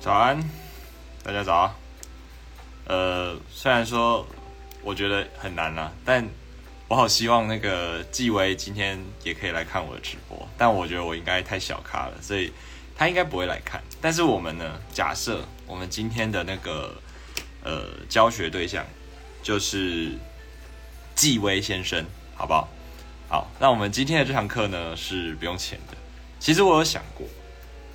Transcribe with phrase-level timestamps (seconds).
[0.00, 0.40] 早安，
[1.24, 1.74] 大家早。
[2.86, 4.24] 呃，虽然说
[4.82, 6.24] 我觉得很难啊，但
[6.86, 12.52] 我好希望那个纪威今天也可以来看我的直播，但我觉得我应该太小咖了，所以
[12.96, 13.82] 他应该不会来看。
[14.00, 16.94] 但是我们呢，假设我们今天的那个
[17.64, 18.86] 呃教学对象
[19.42, 20.12] 就是
[21.16, 22.68] 纪威先生，好不好？
[23.28, 25.96] 好，那我们今天的这堂课呢是不用钱的。
[26.38, 27.26] 其实我有想过，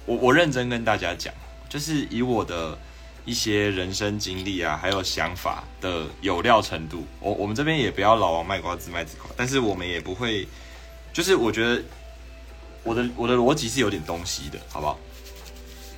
[0.06, 1.34] 我我认真跟大家讲，
[1.74, 2.78] 就是以我的
[3.26, 10.48] 一些人生经历啊，还有想法的有料程度，我我们这边也不要老王卖瓜自卖自夸，但是我们也不会，
[11.12, 11.82] 就是我觉得
[12.84, 15.00] 我的我的逻辑是有点东西的，好不好？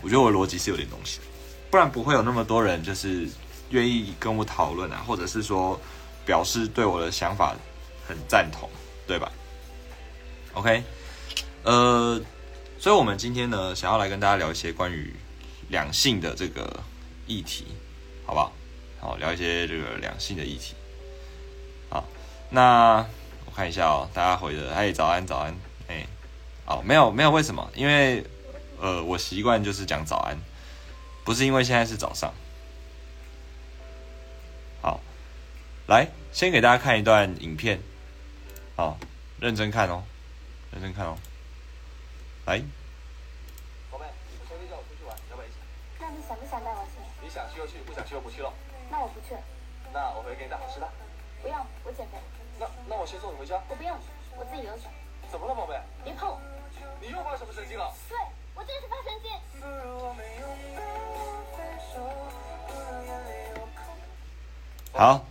[0.01, 1.19] 我觉得我的逻辑是有点东西，
[1.69, 3.27] 不然不会有那么多人就是
[3.71, 5.77] 愿意跟我讨论啊，或者是说
[6.25, 7.53] 表示对我的想法
[8.07, 8.69] 很赞同。
[9.07, 9.31] 对吧
[10.53, 10.81] ？OK，
[11.61, 12.19] 呃，
[12.79, 15.13] 所以我们今天呢，想要来跟大家聊一些关于
[15.69, 16.81] 两性的这个
[17.27, 17.65] 议题，
[18.25, 18.51] 好不好？
[18.99, 20.73] 好，聊一些这个两性的议题。
[21.89, 22.03] 好，
[22.49, 23.05] 那
[23.45, 25.55] 我看一下哦，大家回的，哎，早安，早安，
[25.87, 26.07] 哎，
[26.65, 27.69] 哦，没有，没有，为什么？
[27.75, 28.25] 因为
[28.81, 30.35] 呃，我习惯就是讲早安，
[31.23, 32.33] 不是因为现在是早上。
[34.81, 34.99] 好，
[35.87, 37.79] 来，先给大家看一段影片。
[38.75, 38.97] 好，
[39.39, 40.03] 认真看哦，
[40.71, 41.15] 认真看哦。
[42.45, 42.57] 来，
[43.91, 44.05] 宝贝，
[44.39, 45.57] 我兄弟叫我出去玩，要不要一起？
[45.99, 46.97] 那你想不想带我去？
[47.23, 47.45] 你想
[48.05, 48.53] 去就，不去了。
[48.89, 49.35] 那我不去。
[49.91, 50.87] 那我回去给你带好吃的。
[51.41, 52.17] 不用，我减肥。
[52.59, 53.59] 那那我先送你回家。
[53.67, 53.97] 我不用，
[54.37, 54.87] 我自己有水。
[55.29, 55.73] 怎么了，宝贝？
[56.03, 56.39] 别碰我。
[57.01, 57.91] 你又发什么神经了？
[58.07, 58.17] 对，
[58.53, 59.31] 我就是发神经。
[64.93, 65.25] 好。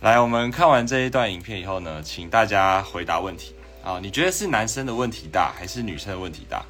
[0.00, 3.54] 来，我们看完这一段影片以后呢，请大家回答问题
[3.84, 4.00] 啊！
[4.00, 6.64] 你觉得是男生的问题大，还是女生的问题大？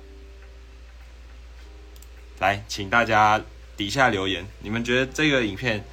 [2.38, 3.40] 来，请大家
[3.82, 5.84] 底下留言，你们觉得这个影片，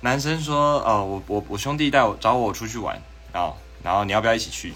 [0.00, 2.96] 男生说，哦，我我我兄弟带我找我出去玩
[3.32, 3.52] 啊，
[3.82, 4.72] 然后你要不要一起去？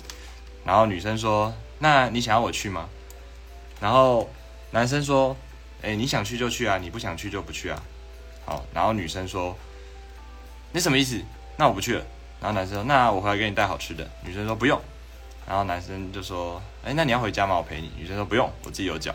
[0.63, 2.87] 然后女生说，那你想要我去吗？
[3.81, 4.29] 然后
[4.73, 5.35] 男生说，
[5.81, 7.83] 哎，你想去就去啊，你不想去就不去啊。
[8.45, 9.57] 好，然后女生说，
[10.73, 11.19] 你什么意思？
[11.57, 12.05] 那我不去了。
[12.43, 14.79] 然后男生说：“那我回来给你带好吃的。”女生说：“不用。”
[15.49, 17.57] 然后男生就说：“哎，那你要回家吗？
[17.57, 19.15] 我陪你。”女生说：“不用，我自己有脚。”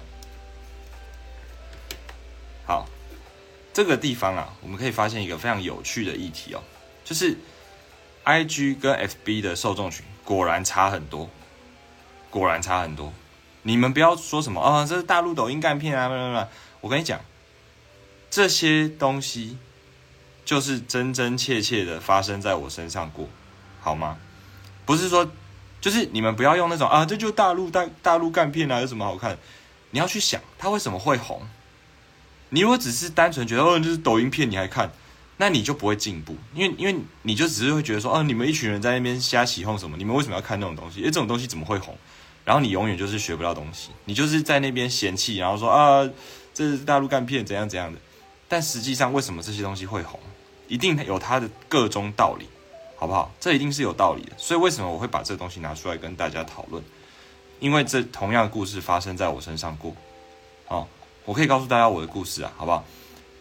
[2.68, 2.88] 好，
[3.76, 6.64] 这个地方啊，我们可以发现一个非常有趣的议题哦，
[7.04, 7.38] 就是
[8.24, 11.30] I G 跟 F B 的受众群果然差很多，
[12.30, 13.12] 果然差很多。
[13.64, 16.48] 你们不要说什么啊，这是大陆抖音干片啊，
[16.80, 17.20] 我跟你讲，
[18.32, 19.58] 这些东西。
[20.46, 23.28] 就是真真切切的发生在我身上过，
[23.82, 24.20] 好吗？
[24.86, 25.28] 不是说，
[25.82, 29.36] 就是你们不要用那种啊，这就大陆大大陆干片啊，有什么好看？
[29.90, 31.42] 你要去想它为什么会红。
[32.56, 34.90] 你如果只是单纯觉得哦，就是抖音片，你还看，
[35.36, 39.98] 那你就不会进步，因为因为你就只是会觉得说，哦，你们一群人在那边瞎起哄什么？
[39.98, 41.00] 你们为什么要看那种东西？
[41.00, 41.94] 因为这种东西怎么会红？
[42.46, 46.10] 然后你永远就是学不到东西，你就是在那边嫌弃，然后说啊，
[46.54, 48.00] 这是大陆干片，怎样怎样的。
[48.48, 50.18] 但实际上，为什么这些东西会红？
[50.70, 52.48] 一定有它的各中道理，
[52.96, 53.34] 好不好？
[53.38, 54.32] 这一定是有道理的。
[54.38, 56.82] 所以为什么我会把这个东西拿出来跟大家讨论？
[57.60, 59.94] 因为这同样的故事发生在我身上过。
[60.68, 60.88] 哦，
[61.26, 62.84] 我可以告诉大家我的故事啊，好不好？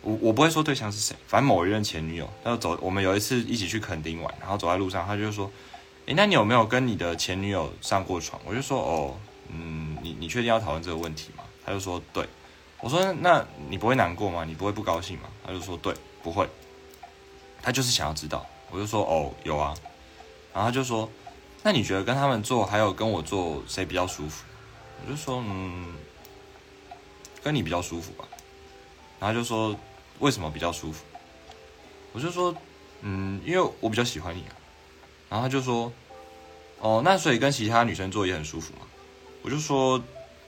[0.02, 2.78] 我我不会说对象是谁，反正某一任前女友，他就走。
[2.82, 5.50] 我们有一次一起去垦丁玩，然后走在路上，他就说
[6.06, 9.16] ：“诶，那你有没有跟你的前女友上过床？”我就说：“哦，
[9.48, 12.28] 嗯，你你确定要讨论这个问题吗？”他就说：“对。”
[12.80, 14.44] 我说：“那你不会难过吗？
[14.44, 16.46] 你不会不高兴吗？”他就说：“对，不会。”
[17.62, 19.74] 他就是想要知道，我就说哦有啊，
[20.52, 21.08] 然后他就说，
[21.62, 24.44] 那你觉得跟他们做还有跟我做谁比较舒服？
[25.02, 25.94] 我就说嗯，
[27.44, 28.26] 跟你比较舒服吧。
[29.20, 29.78] 然后就说
[30.18, 31.04] 为什么比较舒服？
[32.12, 32.54] 我就说
[33.02, 34.56] 嗯，因为我比较喜欢你啊。
[35.28, 35.92] 然后他就说
[36.80, 38.86] 哦，那所以跟其他女生做也很舒服嘛。
[39.42, 40.02] 我就说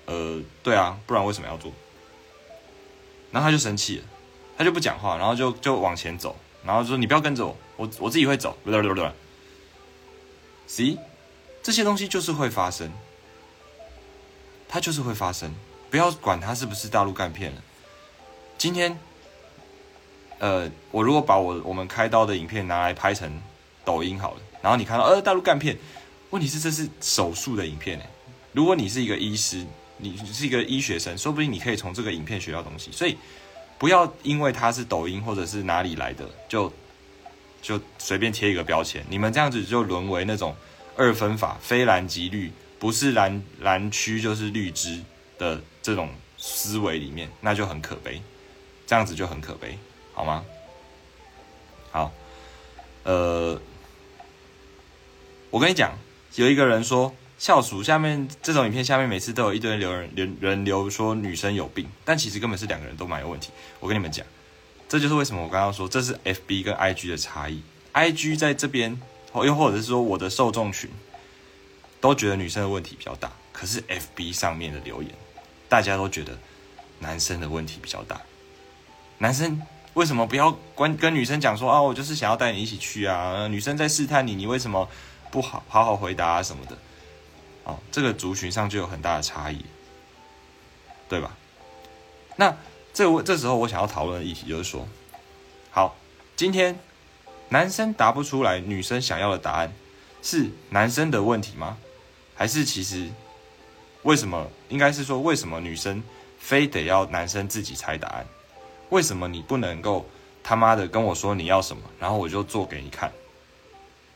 [0.06, 1.70] 呃对啊，不然为什么要做？
[3.31, 4.04] 然后他就生气了，
[4.56, 6.34] 他就不讲话，然后就就往前走。
[6.64, 8.56] 然后说你不要跟着我，我我自己会走。
[8.64, 9.10] 对对对
[10.69, 10.98] ，See，
[11.62, 12.90] 这些东西就是会发生，
[14.69, 15.54] 它就是会发生。
[15.96, 17.62] 不要管它是不是大陆干片了。
[18.58, 18.98] 今天，
[20.38, 23.40] 呃，我如果把我我们开刀的影片拿来拍成
[23.82, 25.75] 抖音好了，然后你看到呃大陆干片，
[26.28, 28.06] 问题是这是手术的影片诶。
[28.52, 29.64] 如果你是一个医师，
[29.96, 32.93] 你是一个医学生，说不定你可以从这个影片学到东西。
[32.93, 33.16] 所以。
[33.78, 36.72] 不要因为它是抖音或者是哪里来的，就
[37.60, 39.04] 就随便贴一个标签。
[39.10, 40.56] 你们这样子就沦为那种
[40.96, 45.02] 二分法，非蓝即绿，不是蓝蓝区就是绿枝
[45.38, 48.21] 的这种思维里面，那就很可悲。
[48.88, 49.79] 这样子就很可悲，
[50.12, 50.44] 好吗？
[51.93, 52.12] 好，
[53.05, 53.56] 呃，
[55.49, 55.97] 我跟你讲，
[56.35, 63.50] 有一个人说，笑鼠下面这种影片下面每次都有一堆留人人人留说女生有病，但其实根本是两个人都蛮有问题。
[63.79, 64.27] 我跟你们讲，
[64.89, 67.62] 这就是为什么我刚刚说这是 FB 跟 IG 的差异。
[67.94, 69.00] IG 在这边，
[69.35, 70.91] 又或者是说我的受众群
[72.00, 75.12] 都觉得女生的问题比较大，可是 FB 上面的留言，
[75.69, 76.39] 大家都觉得
[76.99, 78.21] 男生的问题比较大。
[79.19, 79.63] 男生
[79.95, 81.81] 为什么不要跟跟女生讲说啊？
[81.81, 83.49] 我就是想要带你一起去啊！
[83.49, 84.89] 女生在试探你，你为什么
[85.31, 86.77] 不好好好回答啊什么的？
[87.65, 89.65] 哦，这个族群上就有很大的差异，
[91.09, 91.35] 对吧？
[92.37, 92.55] 那
[92.93, 94.87] 这我这时候我想要讨论的议题就是说，
[95.71, 95.97] 好，
[96.37, 96.79] 今天
[97.49, 99.73] 男生答不出来女生想要的答案，
[100.23, 101.79] 是男生的问题吗？
[102.35, 103.11] 还是其实
[104.06, 106.00] 为什么应该是说为什么女生
[106.38, 108.25] 非得要男生自己猜答案？
[108.91, 110.06] 为什么你不能够
[110.44, 113.12] 他妈的跟我说你要什么，然后我就做给你看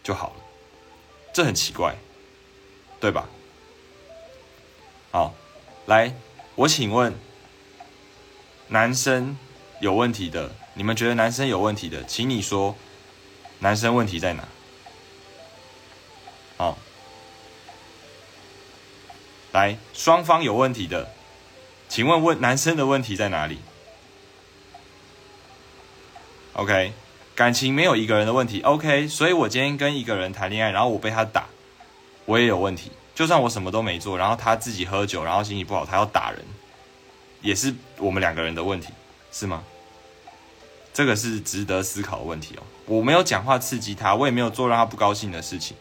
[0.01, 0.37] 就好了？
[1.33, 1.97] 这很奇怪，
[3.01, 3.29] 对吧？
[5.11, 5.35] 好，
[5.87, 6.15] 来，
[6.55, 7.13] 我请问，
[8.69, 9.37] 男生
[9.81, 12.77] 有问题的，你们觉得男生有问题的，请你说，
[13.59, 14.47] 男生问题在哪？
[16.57, 16.79] 好，
[19.53, 21.11] 来，双方有问题的，
[21.89, 23.59] 请问问男生的问题在哪里
[26.53, 26.93] ？OK，
[27.35, 28.61] 感情没有一个人的问题。
[28.61, 31.47] OK，所以我今天跟一个人谈恋爱，然后我被他打，
[32.27, 32.93] 我也有问题。
[33.13, 36.41] 就算我什么都没做，然后他自己喝酒，然后心情不好，他要打人，
[37.43, 38.89] 也是我们两个人的问题，
[39.33, 39.65] 是吗？
[40.95, 42.63] 这个是值得思考的问题哦。
[42.87, 45.77] 我没有讲话刺激他，我也没有做让他不高兴的事情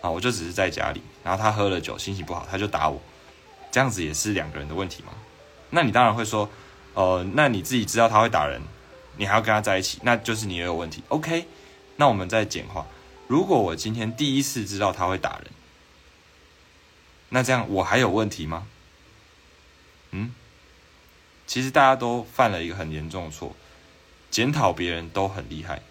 [0.00, 3.00] 啊，我就只是在家里，然后他喝了酒，心情不好，他就打我，
[3.70, 5.12] 这样子也是两个人的问题吗？
[5.70, 6.48] 那你当然会说，
[6.94, 8.60] 呃，那你自己知道他会打人。
[9.20, 11.02] 你还要跟他在一起，那就是你也有问题。
[11.08, 11.48] OK，
[11.96, 12.86] 那我们再简化。
[13.26, 15.50] 如果我今天第一次知道他会打人，
[17.30, 18.68] 那这样我还有问题吗？
[20.12, 20.32] 嗯，
[21.48, 23.56] 其实大家都犯了一个很严重的错，
[24.30, 25.82] 检讨别人都很厉害，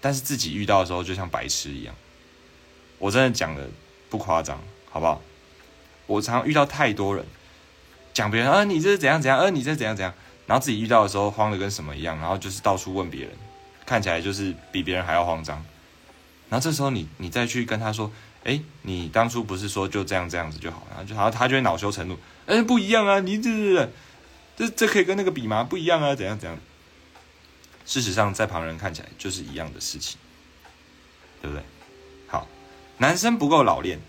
[0.00, 1.92] 但是自己遇到的时候就像白痴一样。
[3.02, 3.68] 我真的讲的
[4.08, 5.20] 不夸张，好不好？
[6.06, 7.26] 我常遇到太多人
[8.14, 10.14] 讲别人啊，你这是怎样怎样，呃，你这怎样怎样。
[10.46, 13.30] 然后自己遇到的时候慌的跟什么一样，然后就是到处问别人，
[13.84, 15.56] 看起来就是比别人还要慌张。
[16.48, 18.08] 然后这时候你你再去跟他说，
[18.44, 22.16] 哎，你当初不是说就这样这样子就好，然后就好他就会恼羞成怒，
[22.46, 23.90] 哎，不一样啊，你这
[24.56, 25.64] 这这可以跟那个比吗？
[25.64, 26.56] 不一样啊，怎样怎样？
[27.84, 30.18] 事实上，在旁人看起来就是一样的事情，
[31.40, 31.64] 对不对？
[32.98, 34.00] 男生不够老练，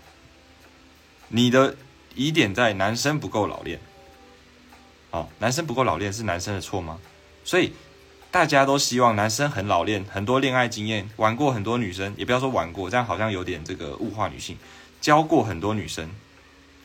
[1.28, 1.76] 你的
[2.14, 3.80] 疑点在男生不够老练。
[5.10, 6.98] 哦，男生不够老练是男生的错吗？
[7.44, 7.72] 所以
[8.30, 14.58] 大家都希望男生很老练，很多恋爱经验，玩过很多女生，也不要说玩过，这样好像有点这个物化女性。
[15.00, 16.10] 交过很多女生，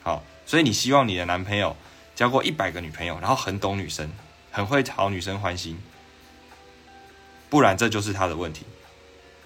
[0.03, 1.75] 好，所以你希望你的男朋友
[2.15, 4.11] 交过一百个女朋友，然后很懂女生，
[4.51, 5.79] 很会讨女生欢心，
[7.49, 8.65] 不然这就是他的问题，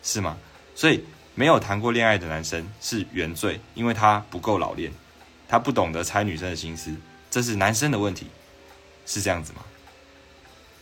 [0.01, 0.37] 是吗？
[0.73, 4.91] 所以没有谈过恋爱的男生是原罪，因为他不够老练，
[5.47, 6.95] 他不懂得猜女生的心思，
[7.31, 8.27] 这是男生的问题。
[9.05, 9.61] 是这样子吗？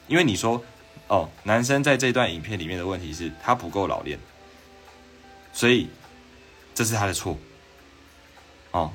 [0.08, 0.64] 因为你说，
[1.08, 4.20] 哦，男生在这段影片里面的问题是他不够老练，
[5.52, 5.90] 所以
[6.76, 7.36] 这是他的错。
[8.70, 8.94] 哦，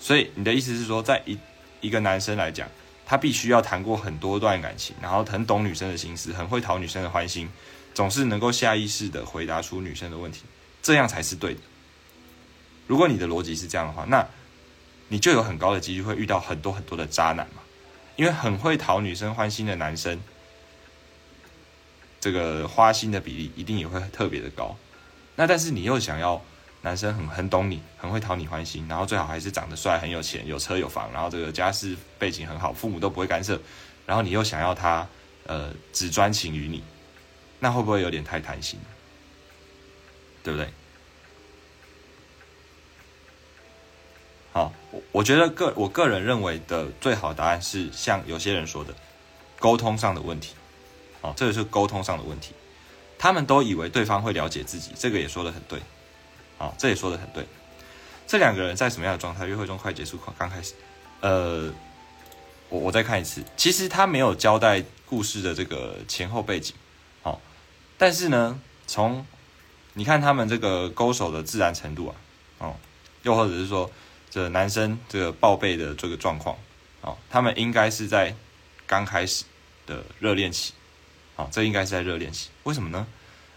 [0.00, 1.38] 所以你的意思是说，在一
[1.82, 2.66] 一个男生来讲，
[3.04, 7.46] 他必须要谈过很多段感情，然后很懂女生的心思，很会讨女生的欢心，
[7.92, 10.44] 总是能够下意识的回答出女生的问题，
[10.86, 11.60] 这样才是对的。
[12.86, 14.24] 如果你的逻辑是这样的话，那
[15.08, 17.62] 你就有很高的几率会遇到很多很多的渣男嘛。
[18.14, 20.20] 因为很会讨女生欢心的男生，
[22.20, 24.76] 这个花心的比例一定也会特别的高。
[25.34, 26.40] 那但是你又想要
[26.82, 33.60] 男生很很懂你，很会讨你欢心，然后最好还是长得帅、很有钱、有车有房，然后这个家世背景很好，父母都不会干涉。
[34.06, 35.04] 然后你又想要他
[35.46, 36.84] 呃只专情于你，
[37.58, 38.78] 那会不会有点太贪心？
[40.46, 40.68] 对不对？
[44.52, 48.94] 好，我我觉得个我个人认为的最好答案是像有些人说的，
[49.58, 50.54] 沟通上的问题。
[51.22, 52.54] 哦，这个是沟通上的问题。
[53.18, 55.80] 他们都以为对方会了解自己，这个也说的很对。
[56.58, 57.44] 好，这也说的很对。
[58.28, 59.46] 这两个人在什么样的状态？
[59.46, 60.74] 约会中快结束，刚开始。
[61.22, 61.74] 呃，
[62.68, 63.42] 我我再看一次。
[63.56, 66.72] 其实他没有交代故事的这个前后背景。
[67.22, 67.40] 好，
[67.98, 69.26] 但是呢，从
[69.96, 72.14] 你看他们这个勾手的自然程度啊，
[72.58, 72.76] 哦，
[73.24, 73.90] 又或者是说。
[74.28, 76.54] 这男生这个报备的这个状况，
[77.00, 78.34] 哦，他们应该是在
[78.86, 79.44] 刚开始
[79.86, 80.74] 的热恋期。
[81.36, 82.50] 好，这应该是在热恋期。
[82.64, 83.06] 为什么呢？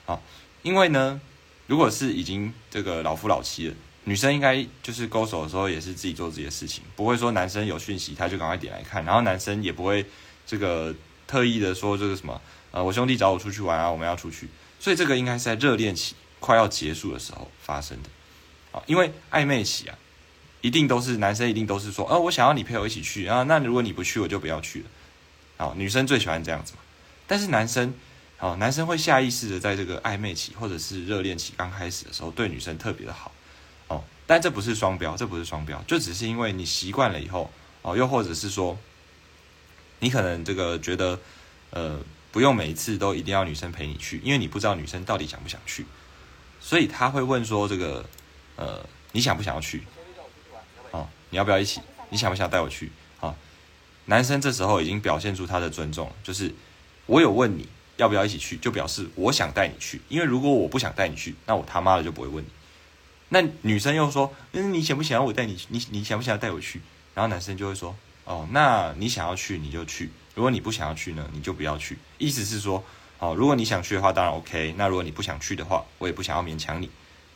[0.06, 0.22] 好，
[0.62, 1.20] 因为呢，
[1.68, 10.06] 如果是已经这个老夫老妻了，女生应该就是勾手的时候也是自己做自己的事情，不会说男生有讯息他就赶快点来看，然后男生也不会
[10.48, 10.96] 这个
[11.28, 12.40] 特意的说这个什么，
[12.72, 14.48] 呃，我兄弟找我出去玩啊，我们要出去。
[14.80, 18.10] 所以这个应该是在热恋期快要结束的时候发生的。
[18.72, 19.98] 啊，因为暧昧期啊，
[20.62, 24.86] 一定都是男生一定都是说，呃，我想要你陪我一起去啊，那如果你不去，我就不要去了。
[25.58, 26.80] 好，女生最喜欢这样子嘛。
[27.26, 27.94] 但是男生，
[28.38, 33.32] 好，男生会下意识的在这个暧昧期或者是热恋期刚开始的时候对女生特别的好。
[33.88, 38.78] 哦，但这不是双标，这不是双标，就只是因为你习惯了以后，哦，又或者是说，
[39.98, 41.20] 你可能这个觉得，
[41.72, 42.00] 呃，
[42.32, 45.86] 不用每一次都一定要女生陪你去，因为你不知道女生到底想不想去，
[46.60, 48.06] 所以他会问说这个。
[48.62, 49.84] 呃，你想不想要去？
[50.92, 51.80] 哦，你要不要一起？
[52.10, 52.92] 你想不想带我去？
[53.18, 53.34] 好，
[54.04, 56.54] 男生这时候已经表现出他的尊重，就是
[57.06, 60.02] 我有问你要不要一起去，就表示我想带你去。
[60.10, 62.50] 因为如果我不想带你去，那我他妈的就不会问你。
[63.30, 65.58] 那女生又说，嗯，你想不想要我带你？
[65.70, 66.82] 你你想不想要带我去？
[67.14, 71.98] 然后男生就会说，哦，那你想要去你就去，如果你不想要去呢，你就不要去。
[72.18, 72.84] 意思是说，
[73.20, 74.74] 哦，如果你想去的话，当然 OK。
[74.78, 76.90] 那如果你不想去的话，我也不想要勉强你。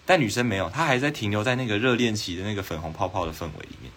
[0.06, 3.92] 但女生没有，她还在停留在那个热恋期的那个粉红泡泡的氛围里面，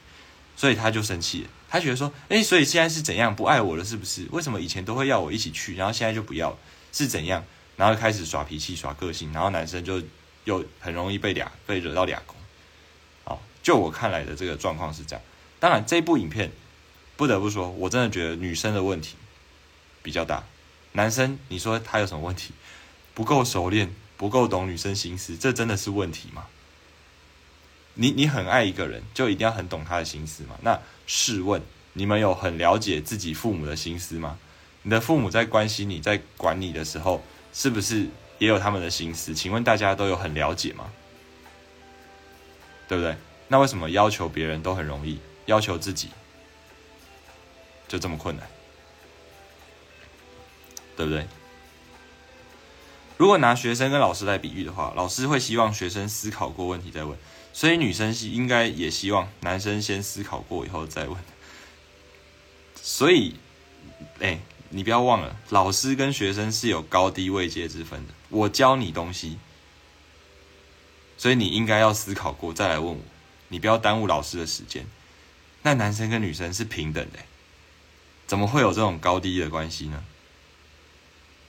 [0.56, 1.48] 所以她就生气了。
[1.68, 3.84] 她觉得说：“哎，所以现在是怎样不爱我了？
[3.84, 4.26] 是不是？
[4.30, 6.56] 为什么以前都会要我一起去，然后现在就不要？
[6.92, 7.44] 是怎样？”
[7.76, 10.02] 然后开始耍脾气、耍个性，然后男生就
[10.44, 12.34] 又很容易被俩被惹到俩公。
[13.24, 15.22] 好，就我看来的这个状况是这样。
[15.60, 16.50] 当然，这部影片
[17.16, 19.16] 不得不说，我真的觉得女生的问题
[20.02, 20.42] 比较大。
[20.96, 22.52] 男生，你说他有什么问题？
[23.14, 23.94] 不够熟练。
[24.18, 26.46] 不够懂女生心思，这真的是问题吗？
[27.92, 30.56] 你你很爱一个人，就一定要很懂他的心思吗？
[30.62, 31.60] 那试问，
[31.92, 34.38] 你们有很了解自己父母的心思吗？
[34.84, 37.22] 你的父母在关心你在管你的时候，
[37.52, 39.34] 是不是也有他们的心思？
[39.34, 40.90] 请问大家都有很了解吗？
[42.88, 43.14] 对不对？
[43.48, 46.08] 那为什么要求别人都很容易，要求自己
[47.86, 48.48] 就这么困难？
[50.96, 51.26] 对不对？
[53.18, 57.16] 如果拿学生跟老师来比喻的话，老师会希望学生思考过问题再问，
[57.52, 61.16] 所以女生是应该也希望男生先思考过以后再问。
[62.74, 63.36] 所以，
[64.20, 64.38] 哎，
[64.68, 68.12] 你不要忘了，老师跟学生是有高低位阶之分的。
[68.28, 69.38] 我教你东西，
[71.16, 73.00] 所以你应该要思考过再来问我，
[73.48, 74.86] 你不要耽误老师的时间。
[75.62, 77.18] 那男生跟女生是平等的，
[78.26, 80.04] 怎么会有这种高低的关系呢？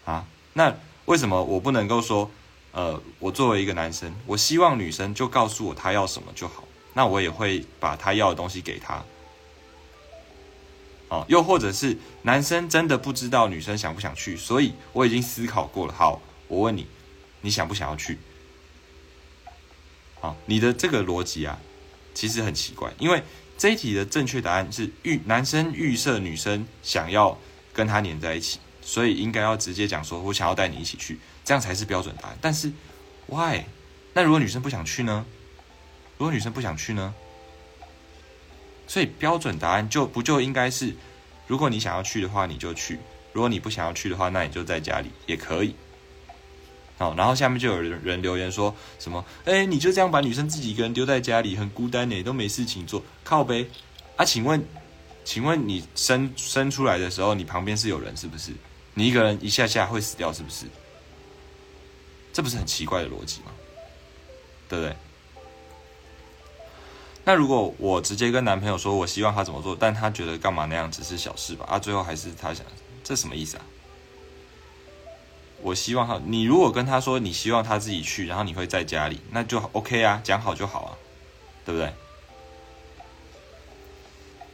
[0.08, 0.76] 啊，那。
[1.08, 2.30] 为什么我不能够说，
[2.74, 9.02] 呃，我作为一个男生，我希望女生就告诉我她要什么就好，那我也会把她要的东西给她。
[11.08, 15.94] 哦，又或者是男生真的不知道女生想不想去，所以我已经思考过了。
[15.94, 16.86] 好，我问你，
[17.40, 18.20] 你想不想要去？
[20.20, 21.58] 好，你的这个逻辑啊，
[22.14, 23.24] 其实很奇怪，因为
[23.58, 27.40] 这一题的正确答案是预男生预设女生想要
[27.72, 28.60] 跟他黏在一起。
[28.88, 32.38] 所以应该要直接讲说，我想要带你一起去，这样才是标准答案。
[32.39, 32.72] 但是
[33.25, 33.60] ，why？
[34.13, 35.25] 那如果女生不想去呢？
[36.17, 37.13] 如果女生不想去呢？
[38.88, 40.96] 所以标准答案就不就应该是，
[41.48, 42.96] 如果你想要去的话，你就去；
[43.34, 45.75] 如果你不想要去的话，那你就在家里也可以。
[46.98, 49.25] 好，然后下面就有人留言说什么？
[49.44, 53.67] 哎，你就这样把女生自己一个人丢在家里，很孤单呢，都没事情做，靠呗。
[54.15, 54.65] 啊，请问，
[55.25, 58.53] 请问你生生出来的时候，你旁边是有人是不是？
[58.98, 60.66] 你一个人一下下会死掉，是不是？
[62.34, 63.51] 这不是很奇怪的逻辑吗？
[64.68, 64.96] 对不对？
[67.24, 71.63] 那如果我直接跟男朋友说，我希望他怎么做，但他觉得干嘛那样只是小事吧？
[71.70, 72.66] 啊，最后还是他想，
[73.04, 73.66] 这什么意思啊？
[75.62, 80.98] 我希望他，你如果跟他说你希望他自己去，然后你会在家里，那就 OK 啊，讲好就好啊，
[81.63, 81.94] 对不对？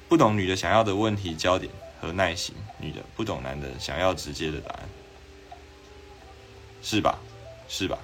[0.10, 1.72] 不懂女的想要的问题焦点。
[2.02, 4.90] 和耐心，女的不懂男的想要直接的答案，
[6.82, 7.18] 是吧？
[7.70, 7.98] 是吧？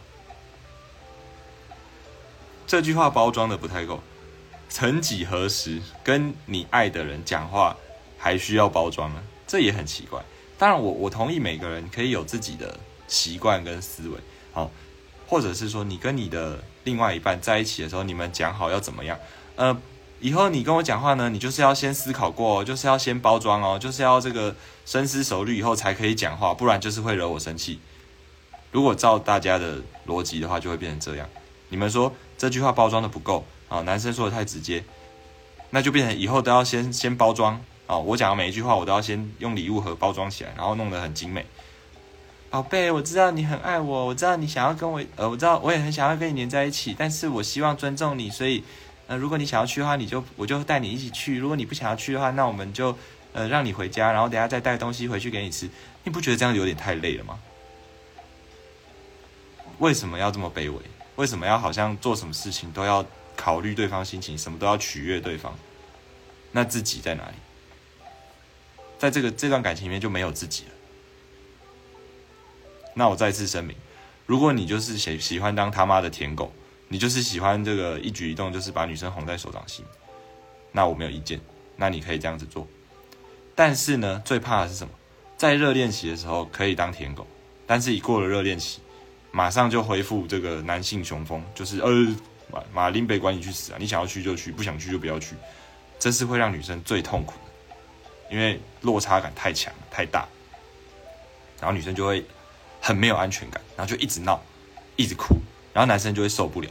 [2.65, 3.99] 这句话包装的不太够。
[4.69, 7.75] 曾几何时，跟你爱的人讲话
[8.17, 9.21] 还需要包装呢？
[9.45, 10.23] 这也很奇怪。
[10.57, 14.17] 当然，我我同意每个人可以有自己的习惯跟思维，
[14.53, 14.71] 好，
[15.27, 19.19] 或者是说你跟你的另外一半在一起的时候，你们讲好要怎么样？
[19.57, 19.77] 呃。
[20.19, 27.79] 以后你跟我讲话呢，你就是要先思考过，就是要先包装哦，就是要这个深思熟虑以后才可以讲话，不然就是会惹我生气。
[28.71, 31.27] 如果照大家的逻辑的话，就会变成这样。
[31.69, 34.83] 你们说这句话包装的不够啊，男生说的太直接，
[35.69, 41.45] 那就变成以后都要先先包装啊，我讲的每一句话我都要先用礼物盒包装起来，然后弄得很精美。
[42.51, 48.63] 宝贝，我知道你很爱我，我知道你想要跟我，呃，我知道我也很想要跟你黏在一起，但是我希望尊重你，所以，
[49.09, 52.95] 呃，如果你想要去的话，你就我就带你一起去；如果你不想要去的话，那我们就，
[53.33, 55.67] 呃，让你回家，然后等下再带东西回去给你吃。
[56.03, 57.39] 你不觉得这样有点太累了吗？
[59.79, 60.77] 为什么要这么卑微？
[61.15, 63.03] 为什么要好像做什么事情都要
[63.35, 65.57] 考虑对方心情，什么都要取悦对方？
[66.51, 67.35] 那自己在哪里？
[68.99, 70.71] 在这个这段感情里面就没有自己了。
[72.93, 73.75] 那我再次声明，
[74.27, 76.53] 如果你就是喜喜欢当他妈的舔狗，
[76.89, 79.85] 你就是喜欢这个一举一动就是把女生哄在手掌心，
[80.73, 81.39] 那我没有意见，
[81.77, 82.67] 那你可以这样子做。
[83.55, 84.93] 但是呢，最怕的是什么？
[85.37, 87.25] 在热恋期的时候可以当舔狗，
[87.65, 88.81] 但是一过了热恋期，
[89.31, 91.89] 马上就恢复这个男性雄风，就是呃
[92.51, 93.77] 马马林北管你去死啊！
[93.79, 95.35] 你想要去就去，不想去就不要去，
[95.97, 100.27] 这是会让女生最痛苦的，因为落差感太强太大，
[101.61, 102.25] 然后女生就会。
[102.81, 104.41] 很没有安全感，然后就一直闹，
[104.95, 105.35] 一直哭，
[105.73, 106.69] 然后男生就会受不了。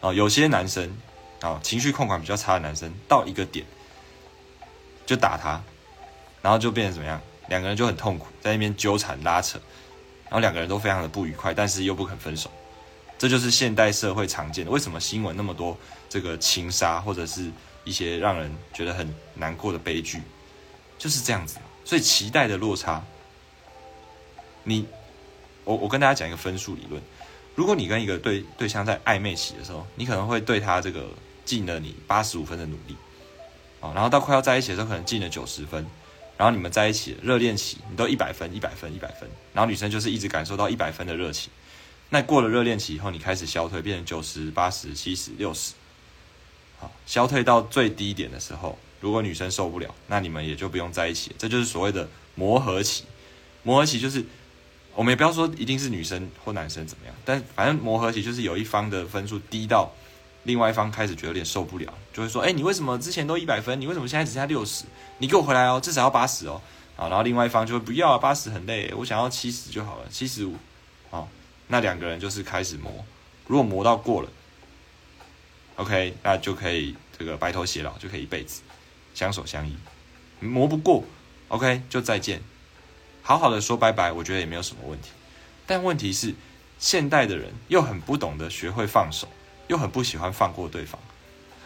[0.00, 0.96] 哦，有些男生，
[1.42, 3.66] 哦，情绪控管比较差的男生，到一个点
[5.04, 5.60] 就打他，
[6.40, 7.20] 然后就变成怎么样？
[7.48, 9.58] 两个人就很痛苦，在那边纠缠拉扯，
[10.24, 12.50] 然后两个人都非常的不愉快，但是又不肯分手。
[13.18, 14.70] 这就是现代社会常见的。
[14.70, 15.76] 为什么新闻那么多
[16.08, 17.50] 这个情杀，或者是
[17.82, 20.22] 一些让人觉得很难过的悲剧，
[20.98, 21.58] 就是这样子。
[21.84, 23.02] 所以期待的落差，
[24.62, 24.86] 你。
[25.64, 27.02] 我我跟大家讲一个分数理论，
[27.58, 31.08] 如果你跟一个对对象在暧昧期的时候，你可能会对他这个
[31.44, 32.94] 尽了你八十五分的努力，
[33.80, 35.84] 哦，然后到快要在一起的时候，可能尽了九十分，
[36.36, 41.50] 然后你们在一起热恋期，你都一百分一百分一百分，然后女生就是一直感受到一百分的热情，
[42.10, 45.72] 那过了热恋期以后，你开始消退，变成九十八十七十六十，
[46.78, 53.02] 好，消退到最低点的时候，如果女生受不了，那你们也就不用在一起，这就是所谓的磨合期，
[53.64, 54.24] 磨合期就是。
[54.98, 59.88] 我们也不要说一定是女生或男生怎么样，但反正磨合期就是有一方的分数低到
[60.42, 64.86] 另外一方开始觉得有点受不了，就会说：“哎，你为什么之前都一百分，你为什么现在只剩下六十？
[65.18, 66.60] 你给我回来哦，至少要八十哦。”
[66.98, 70.56] 啊，然后另外一方就会不要啊，八十很累，我想要七十就好了，七十五。
[71.10, 71.28] 好，
[71.68, 72.92] 那两个人就是开始磨，
[73.46, 74.28] 如果磨到过了
[75.76, 78.62] ，OK，那就可以这个白头偕老，就可以一辈子
[79.14, 79.76] 相守相依。
[80.40, 81.04] 磨不过
[81.46, 82.42] ，OK，就再见。
[83.28, 85.10] 好好的说拜拜，我觉得也没有什么问题。
[85.66, 86.34] 但问题是，
[86.78, 89.28] 现代的人又很不懂得学会放手，
[89.66, 90.98] 又很不喜欢放过对方。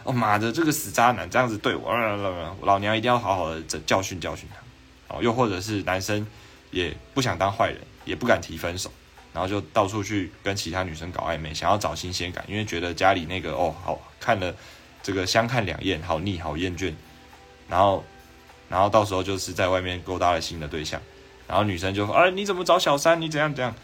[0.03, 1.94] 哦妈的，这个死渣男这样子对我，
[2.62, 5.14] 老娘一定要好好的教训教训他。
[5.14, 6.27] 哦，又或者是男生
[6.72, 8.90] 也不想当坏人，也不敢提分手，
[9.33, 14.53] 然后就到处去跟其他女生搞暧昧，想要找新鲜感，因为觉得家里那个哦好看了，
[15.01, 16.92] 这个相看两厌，好腻好厌倦，
[17.68, 18.03] 然后
[18.68, 21.01] 然后到时候就是在外面勾搭了新的对象。
[21.48, 23.20] 然后女生就说：“哎，你怎么找小三？
[23.20, 23.74] 你怎样怎样？”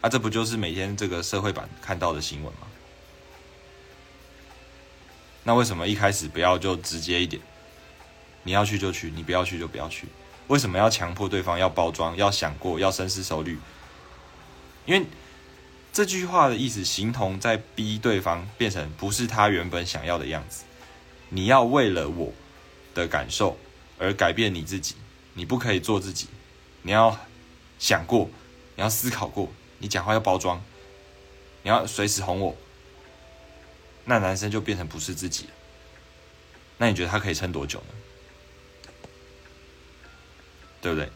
[0.00, 2.66] 啊，这不就是每天这个社会版看到的新闻吗？
[5.44, 7.42] 那为什么一开始不要就直接一点？
[8.42, 10.06] 你要去就去，你不要去就不要去。
[10.46, 13.58] 为什么要强迫对方要包装、要想过、要深思熟虑？
[14.86, 15.04] 因为
[15.92, 20.64] 这句话的意思，形同在逼对方变成不是他原本想要的样子。
[21.30, 22.32] 你要为了我
[22.94, 23.58] 的感受
[23.98, 24.94] 而改变你自己。
[25.34, 26.28] 你不可以做自己，
[26.82, 27.18] 你要
[27.78, 28.28] 想过，
[28.74, 30.62] 你要思考过，你讲话要包装，
[31.62, 32.56] 你要随时哄我，
[34.04, 35.50] 那男生就变成不是自己了。
[36.76, 37.86] 那你觉得他可以撑多久呢？
[40.80, 41.08] 对不对？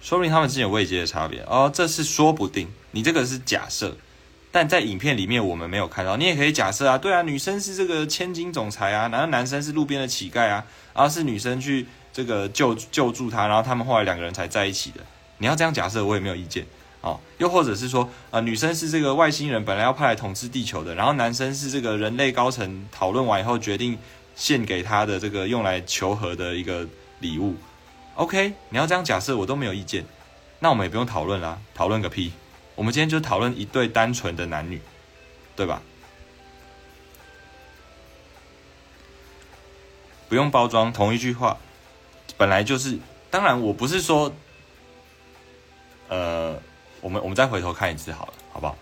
[0.00, 3.96] 说明他们之间有未接的差别哦，这是说不定，你这个是假设。
[4.52, 10.62] 但在影片里面我们没有看到，你也可以假设啊，对啊，女生是这个千金总裁啊，然后男生是路边的乞丐啊，
[10.94, 15.00] 然后是女生去这个救救助他，然后他们后来两个人才在一起的。
[15.38, 16.66] 你要这样假设，我也没有意见
[17.00, 17.18] 哦。
[17.38, 23.98] 又或者是说，啊，女生是这个外星人本来要派来统治地球的，然后男生是这个人类高层讨论完以后决定
[24.36, 26.86] 献给他的这个用来求和的一个
[27.20, 27.56] 礼物。
[28.16, 30.04] OK，你要这样假设，我都没有意见。
[30.58, 32.30] 那我们也不用讨论啦，讨论个屁。
[32.74, 34.80] 我们今天就讨论一对单纯的男女，
[35.54, 35.82] 对吧？
[40.28, 41.58] 不用包装，同一句话，
[42.36, 42.98] 本来就是。
[43.30, 44.30] 当然，我不是说，
[46.08, 46.60] 呃，
[47.00, 48.76] 我们我们再回头看一次好了，好不好？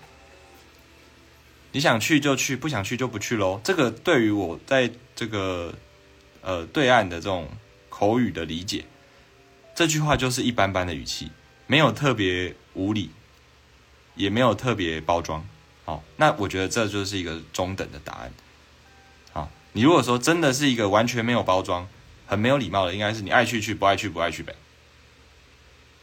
[1.71, 3.61] 你想去就去，不想去就不去喽。
[3.63, 5.73] 这个对于我在这个
[6.41, 7.49] 呃对岸的这种
[7.89, 8.85] 口语的理解，
[9.73, 11.31] 这句话就是一般般的语气，
[11.69, 13.11] 没有特别无理。
[14.15, 15.47] 也没有特别包装，
[15.85, 18.33] 好，那我觉得这就是一个中等的答案。
[19.33, 21.89] 好，你如果说真的是一个完全没有包装、
[22.27, 24.55] 很没有礼貌的，应该是你爱去去，不爱去不爱去呗。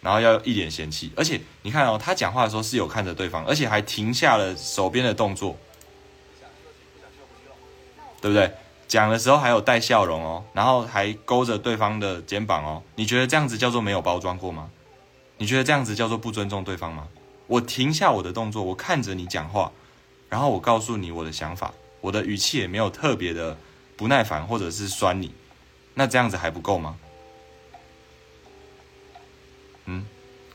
[0.02, 5.58] 然后要一脸嫌弃，而且你看哦，他讲话的时候是有看着对方，而且还停下了手边的动作，
[8.22, 8.52] 对不对？
[8.88, 12.82] 讲的时候还有带笑容哦，然后还勾着对方的肩膀哦。
[12.96, 14.70] 你觉得这样子叫做没有包装过吗？
[15.39, 17.08] 你觉得这样子叫做不尊重对方吗？
[17.48, 19.72] 我停下我的动作，我看着你讲话，
[20.30, 23.58] 然后我告诉你我的想法，我的语气也没有特别的
[23.96, 25.34] 不耐烦或者是酸你，
[25.94, 26.98] 那这样子还不够吗？
[29.86, 30.06] 嗯，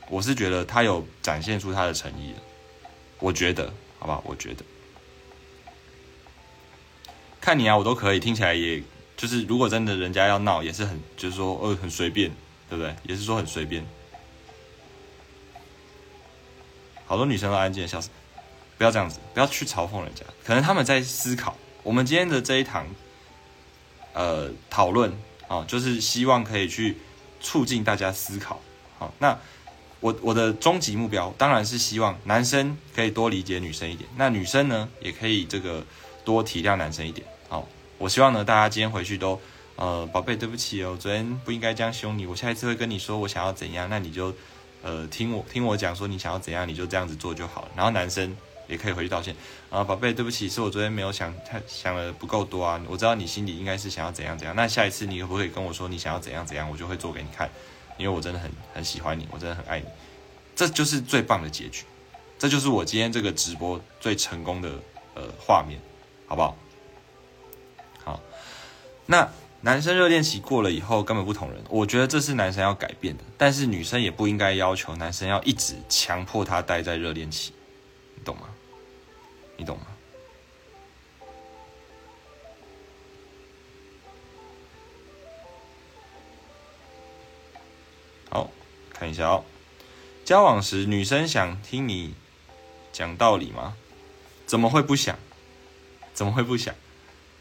[0.09, 2.39] 我是觉得他有展现出他的诚意了，
[3.19, 4.23] 我觉得，好不好？
[4.27, 4.63] 我觉得。
[7.41, 8.81] 看你啊，我都可以，听起来也
[9.17, 12.31] 就是，如果真的人家要闹，也是很，就是说，呃，很随便，
[12.69, 12.95] 对不对？
[13.03, 13.83] 也是说很随便。
[17.13, 18.09] 好多女生都安静的笑死，
[18.75, 21.55] 不要这样子，不要去嘲讽人家，可能他们在思考。
[21.83, 22.87] 我们今天的这一堂，
[24.13, 25.13] 呃，讨论
[25.47, 26.97] 啊，就是希望可以去
[27.39, 28.59] 促进大家思考。
[28.97, 29.37] 好，那
[29.99, 35.85] 我我的终极目标当然是希望男生可以多理解女生一点，那女生呢，也可以这个
[36.25, 37.27] 多体谅男生一点。
[37.47, 37.67] 好，
[37.99, 39.39] 我希望呢，大家今天回去都，
[39.75, 44.33] 呃，宝贝，对不起哦，昨天不应该这样凶你，我下一次会跟你说我想要怎样，那你就，
[44.83, 47.69] 呃，听我听我讲说你想要怎样，你就这样子做就好了。
[47.75, 48.35] 然后男生
[48.67, 49.35] 也可以回去道歉，
[49.69, 57.49] 啊，宝贝，对不起，是我昨天没有想太想的不够多啊，我知道你心里应该是想要怎样怎样，那下一次你可不可以跟我说你想要怎样怎样，我就会做给你看，
[57.97, 59.85] 因为我真的很很喜欢你，我真的很爱你，
[60.55, 61.85] 这就是最棒的结局，
[62.37, 64.69] 这就是我今天这个直播最成功的
[65.15, 65.79] 呃画面，
[66.27, 66.57] 好不好？
[69.05, 69.29] 那
[69.65, 77.53] 男生热恋期过了以后根本不同人，我觉得这是男生要改变的，但是女生也不应该要求男生要一直强迫他待在热恋期，
[78.13, 78.49] 你懂吗？
[79.55, 79.85] 你懂吗？
[88.29, 88.49] 好，
[88.89, 89.45] 看一下哦，
[90.25, 92.15] 交往时女生想听你
[92.91, 93.77] 讲道理吗？
[94.45, 95.17] 怎么会不想？
[96.13, 96.75] 怎么会不想？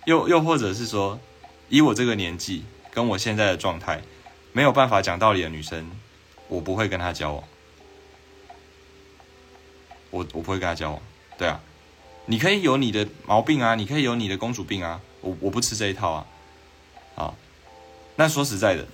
[0.06, 1.18] 又又或者是说？
[1.68, 4.02] 以我这个年纪，跟我现在的状态，
[4.52, 5.90] 没有办法讲道理的女生，
[6.48, 7.44] 我不会跟她交往。
[10.10, 11.00] 我我不会跟她交往。
[11.38, 11.60] 对啊，
[12.26, 16.26] 你可以有你的毛病啊，你可以有你的公主病啊，我我不吃这一套啊。
[17.14, 17.34] 好，
[18.16, 18.86] 那说实在的，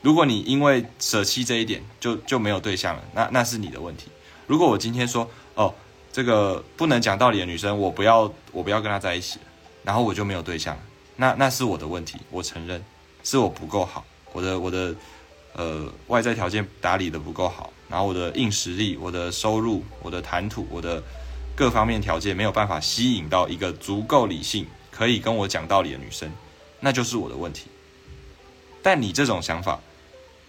[0.00, 4.08] 如果你因为舍弃这一点就就没有对象了，那那是你的问题。
[4.46, 5.74] 如果我今天说哦，
[6.12, 9.38] 这个不能讲道理的女生，我不要我不要跟她在一起，
[9.84, 10.78] 然后我就没有对象。
[11.16, 12.84] 那那是我的问题，我承认
[13.24, 14.94] 是我不够好，我的我的
[15.54, 21.02] 呃外在条件打理的不够好，然后我的硬实力、我的收入、我的谈吐、我的
[21.54, 26.30] 各方面条件没有办法吸引到一个足够理性、可以跟我讲道理的女生，
[26.80, 27.68] 那就是我的问题。
[28.82, 29.80] 但你这种想法，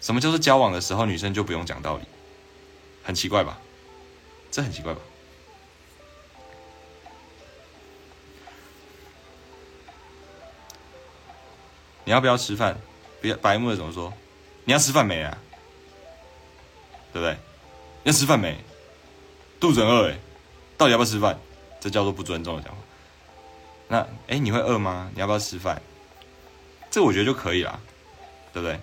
[0.02, 2.04] 什么就是交往的时候女生就不用讲道理，
[3.04, 3.58] 很奇怪吧？
[4.52, 5.00] 这很奇怪吧？
[12.08, 12.78] 你要不要吃饭？
[13.20, 14.14] 别白木的怎么说？
[14.64, 15.38] 你要吃饭没啊？
[17.12, 17.38] 对不对？
[18.04, 18.58] 要吃饭没？
[19.60, 20.18] 肚子很饿诶，
[20.78, 21.38] 到底要不要吃饭？
[21.82, 22.78] 这叫做不尊重的讲话。
[23.90, 25.12] 那哎，你会饿吗？
[25.14, 25.82] 你要不要吃饭？
[26.90, 27.78] 这我觉得就可以啦，
[28.54, 28.80] 对不对？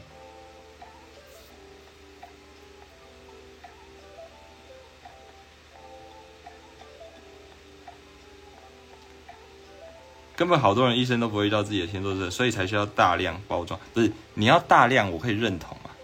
[10.37, 13.79] 根本好多人一生都不会遇到自己的天作之合，所以才需要大量包装。
[13.93, 15.95] 不是你要大量，我可以认同啊。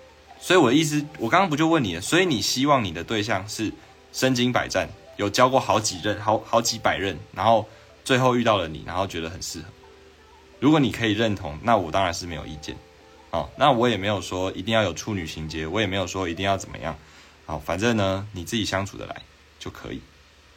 [0.40, 2.01] 所以我的意思，我刚刚不就问你了？
[2.01, 3.73] 所以你希望你的对象是
[4.12, 7.69] 身经百战，有交过好几任、好好几百任，然后
[8.05, 9.64] 最后遇到了你，然后觉得很适合。
[10.61, 12.77] 如果你可以认同，那我当然是没有意见。
[13.31, 16.97] 好，那我也没有说一定要有处女情节，我也没有说一定要怎么样。
[17.47, 19.23] 好，反正呢，你自己相处的来
[19.59, 20.01] 就可以。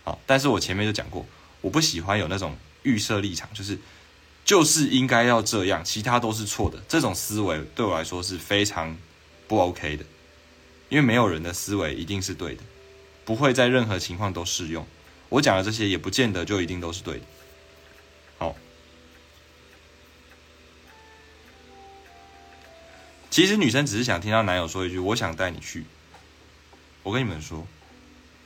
[0.03, 1.25] 好，但是我前面就讲过，
[1.61, 2.55] 我不喜欢有那种。
[2.83, 3.77] 预设立场就是，
[4.45, 6.81] 就是应该要这样，其他都是错的。
[6.87, 8.95] 这种思维对我来说是非常
[9.47, 10.05] 不 OK 的，
[10.89, 12.63] 因为没有人的思维一定是对的，
[13.25, 14.85] 不会在任何情况都适用。
[15.29, 17.25] 我讲的这些也不见得就一定都是对的。
[18.37, 18.55] 好，
[23.29, 25.85] 其实女生只是想听到男友说一句“我想带你去”。
[27.01, 27.65] 我跟你们说，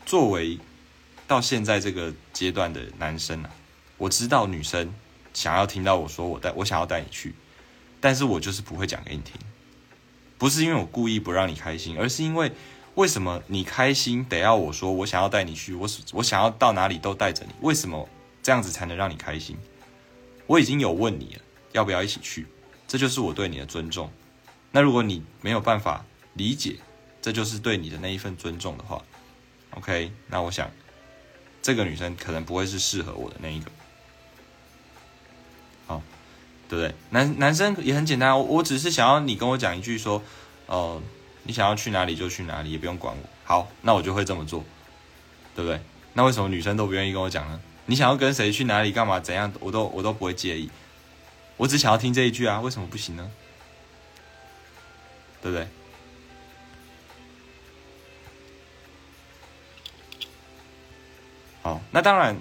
[0.06, 0.58] 作为
[1.28, 3.50] 到现在这个阶段的男生啊。
[3.98, 4.94] 我知道女生
[5.34, 7.34] 想要听到我说我带我想要带你去，
[8.00, 9.34] 但是我就是不会讲给你听，
[10.38, 12.52] 不是因为我故意不让你开心，而是因为
[12.96, 17.52] 为什么你开心得要我说我想要带你去，我我想要到哪里都带着你？
[17.62, 18.08] 为什么
[18.44, 19.58] 这样子才能让你开心？
[20.46, 21.42] 我已经有问你了，
[21.74, 22.48] 要不要一起去？
[22.88, 24.10] 这就是我对你的尊重。
[24.72, 26.76] 那如果你没有办法理解，
[27.22, 29.04] 这就是对你的那一份尊重的话
[29.72, 30.12] ，OK？
[30.28, 30.70] 那我想
[31.62, 33.72] 这个女生可能不会是适合我的那一个。
[36.70, 36.94] 对不对？
[37.12, 40.22] 男男生也很简单，我我只是想要你跟我讲一句说，
[40.66, 41.02] 哦，
[41.44, 43.30] 你想要去哪里就去哪里，也不用管我。
[43.44, 44.64] 好，那我就会这么做，
[45.56, 45.80] 对不对？
[46.14, 47.60] 那为什么女生都不愿意跟我讲呢？
[47.86, 50.70] 你想要跟谁去哪里干嘛怎样，我都我都不会介意。
[51.56, 53.32] 我只想要听这一句啊，为什么不行呢？
[55.42, 55.68] 对不对？
[61.62, 62.36] 好，那当然，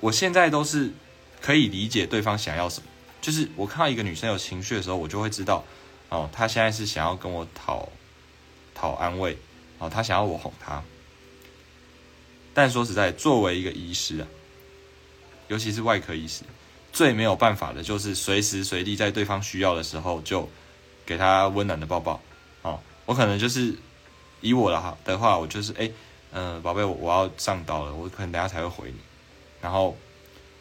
[0.00, 0.92] 我现在都是
[1.40, 2.86] 可以理解对方想要什么。
[3.24, 5.64] 就是我看到一个女生有情绪的时候，我就会知道，
[6.10, 7.88] 哦，她现在是想要跟我讨
[8.74, 9.38] 讨安慰，
[9.78, 10.82] 哦，她想要我哄她。
[12.52, 14.28] 但说实在，作为一个医师啊，
[15.48, 16.42] 尤其是外科医师，
[16.92, 20.46] 最没有办法的就是随时随地在对方需要的时候就
[21.06, 22.20] 给他温暖的抱抱。
[22.60, 23.74] 哦，我可能就是
[24.42, 25.90] 以我的哈的话，我就是哎，
[26.32, 28.98] 嗯，宝贝，我我要上刀了，我可能等下才会回你。
[29.62, 29.96] 然后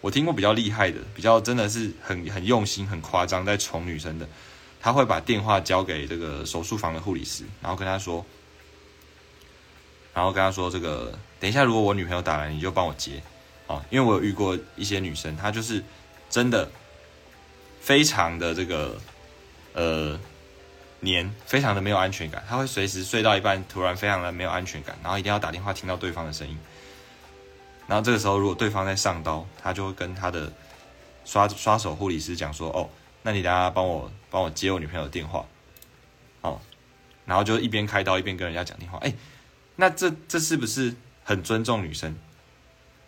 [0.04, 4.28] 我听过比较厉害的，比较真的是很很用心、很夸张在宠女生的，
[4.82, 8.26] 他会把电话交给这个手术房的护理师，然后跟他说，
[10.14, 11.18] 然后跟他说这个。
[11.40, 13.24] 等一下，如果我女朋友打来，你就帮我接，
[13.68, 15.82] 哦，因为我有遇过一些女生，她就是
[16.30, 16.70] 真的
[17.80, 18.98] 非常的这个
[19.74, 20.20] 呃
[21.00, 26.58] 黏，非常的没有安全感，她会随时睡到一半，突然非常的没有安全感，然后一定要打电话听到对方的声音，
[27.88, 30.52] 然后这个时候如果对方在上刀，他就会跟他的
[31.26, 32.90] 刷刷手护理师讲说，哦，
[33.22, 35.46] 那你等下帮我帮我接我女朋友的电话，
[36.42, 36.60] 哦，
[37.26, 39.14] 然后就一边开刀一边跟人家讲电话，哎，
[39.76, 40.96] 那这这是不是？
[41.26, 42.18] 很尊重女生，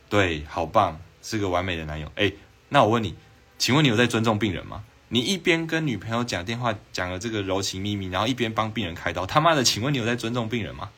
[0.07, 2.09] 对，好棒，是个完美的男友。
[2.15, 2.31] 哎，
[2.69, 3.13] 那我问你，
[3.57, 4.85] 请问你有在尊重病人吗？
[5.09, 10.91] 你一边跟女朋友讲电话，讲了这个柔情秘密，然后一边帮病人开刀，他妈的，请问你有在尊重病人吗？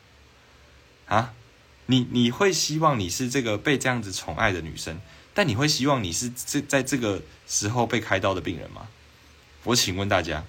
[1.08, 1.34] 啊，
[1.90, 5.00] 你你会希望你是这个被这样子宠爱的女生，
[5.32, 8.88] 但你会希望你是这在这个时候被开刀的病人吗？
[9.64, 10.44] 我请问大家，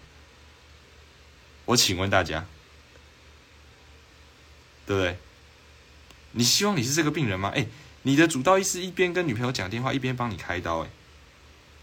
[1.63, 2.45] 我请问大家，
[4.85, 5.17] 对不对？
[6.33, 7.53] 你希望你是这个病人吗？
[7.55, 7.67] 哎，
[8.01, 10.89] 你的主刀医师一边跟女朋友讲电话，一边帮你开刀，哎，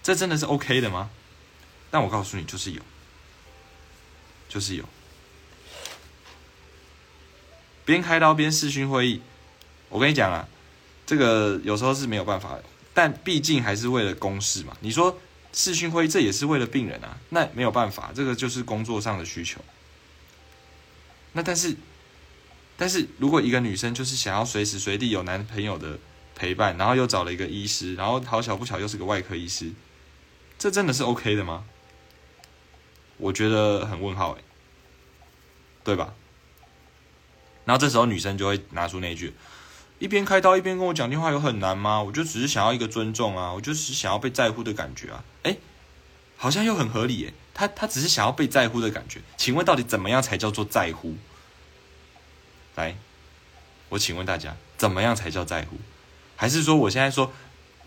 [0.03, 1.09] 这真的是 OK 的吗？
[1.90, 2.83] 但我告诉你，就是有，
[4.51, 4.85] 就是有，
[7.87, 9.23] 边开刀边视讯会议。
[9.88, 10.49] 我跟你讲啊，
[11.07, 12.59] 这个有时候是没有办法，
[12.92, 14.77] 但毕竟还是为了公事嘛。
[14.81, 15.18] 你说
[15.53, 19.61] 视讯会议，这也是为了病人啊，那没有办法，这个就是工作上的需求。
[21.33, 21.77] 那但是。
[22.79, 25.99] 但是如果一个女生就是想要随时随地有男朋友的
[26.35, 29.72] 陪伴，然后又找了一个医师，然后好巧不巧又是个外科医师，
[30.59, 31.64] 这真的是 OK 的吗？
[33.16, 34.44] 我觉得很问号诶，
[35.85, 36.12] 对吧？
[37.64, 39.33] 然后这时候女生就会拿出那一句：
[39.99, 42.03] 一边开刀一边跟我讲电话，有很难吗？
[42.03, 45.25] 我就只是想要一个尊重啊，我就是想要被在乎的感觉啊。
[45.45, 45.59] 诶，
[46.37, 51.17] 好像又很合理诶，他他只是想要被在乎的感觉，请问到底怎么样才叫做在乎？
[52.75, 52.95] 来，
[53.89, 55.79] 我请问大家，怎么样才叫在乎？
[56.37, 57.33] 还是说我现在说，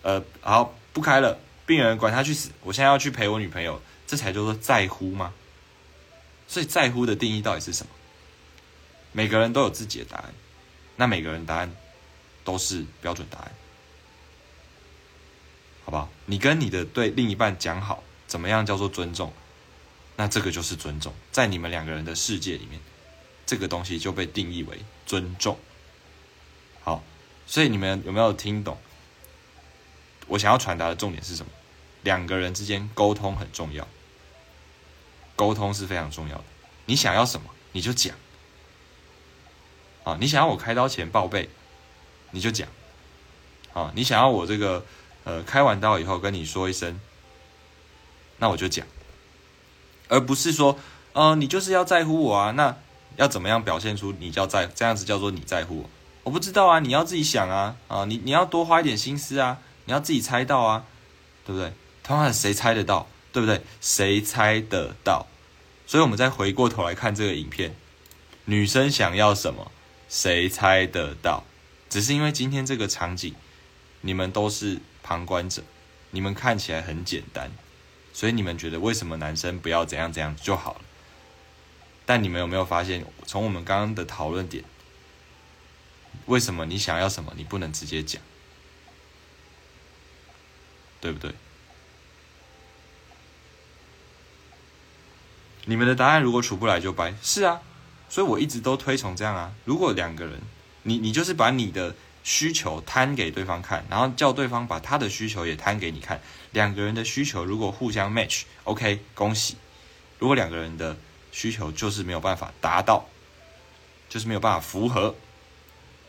[0.02, 5.32] 呃，好不开了，病人管他去死，我现在要去陪我女朋友，这才叫做在乎吗？
[6.48, 7.92] 所以在乎的定义到底是什么？
[9.12, 10.34] 每个人都有自己的答案，
[10.96, 11.72] 那每个人答案
[12.50, 13.52] 都是标准答案，
[15.86, 16.10] 好不好？
[16.26, 19.32] 你跟你的对另一半讲好，怎么样叫做尊重？
[20.16, 22.82] 那这个就是尊重，在你们两个人的世界里面。
[23.46, 25.60] 这个东西就被定义为尊重。
[26.82, 27.04] 好，
[27.46, 28.76] 所以你们有没有听懂？
[30.26, 31.52] 我想要传达的重点是什么？
[32.02, 33.88] 两个人之间沟通很重要，
[35.36, 36.44] 沟通是非常重要的。
[36.88, 38.16] 你想要什么，你就讲。
[40.04, 41.50] 啊，你想要我开刀前报备，
[42.32, 42.68] 你就讲。
[43.74, 44.86] 啊，你想要我这个
[45.24, 47.00] 呃开完刀以后跟你说一声，
[48.38, 48.86] 那我就讲，
[50.08, 50.78] 而不是说，
[51.14, 52.76] 呃，你就是要在乎我啊，那。
[53.16, 55.90] 要怎么样表现出你叫在这样子叫做你在乎我？
[56.24, 58.06] 我不知道啊，你要自己想啊啊！
[58.06, 60.86] 你你要多花一点心思啊，你要自己猜到啊，
[61.46, 61.74] 对不对？
[62.02, 63.08] 他妈的，谁猜得到？
[63.34, 63.62] 对不对？
[63.82, 65.28] 谁猜得到？
[65.86, 67.76] 所以我们再回过头来看这个影片，
[68.46, 69.70] 女生想要什么？
[70.08, 71.44] 谁猜得到？
[71.90, 73.34] 只是因为今天这个场景，
[74.02, 75.64] 你们都是旁观者，
[76.12, 77.52] 你们看起来很简单，
[78.14, 80.82] 所以你们觉得为什么男生不要怎样怎样就好了？
[82.06, 84.64] 但你们有没有发现，从我们刚刚的讨论点，
[86.28, 88.22] 为什么你想要什么，你不能直接讲，
[91.02, 91.34] 对不对？
[95.66, 97.62] 你们的答案如果处不来就掰，是啊，
[98.10, 99.54] 所以我一直都推崇这样啊。
[99.66, 100.42] 如果两个人，
[100.84, 109.56] 你你就是把你的需求摊给对方看，然后叫对方把他的需求也摊给你看，两个人的需求如果互相 match，OK，恭喜。
[110.18, 110.98] 如果两个人的
[111.32, 113.08] 需求就是没有办法达到，
[114.10, 115.16] 就是没有办法符合，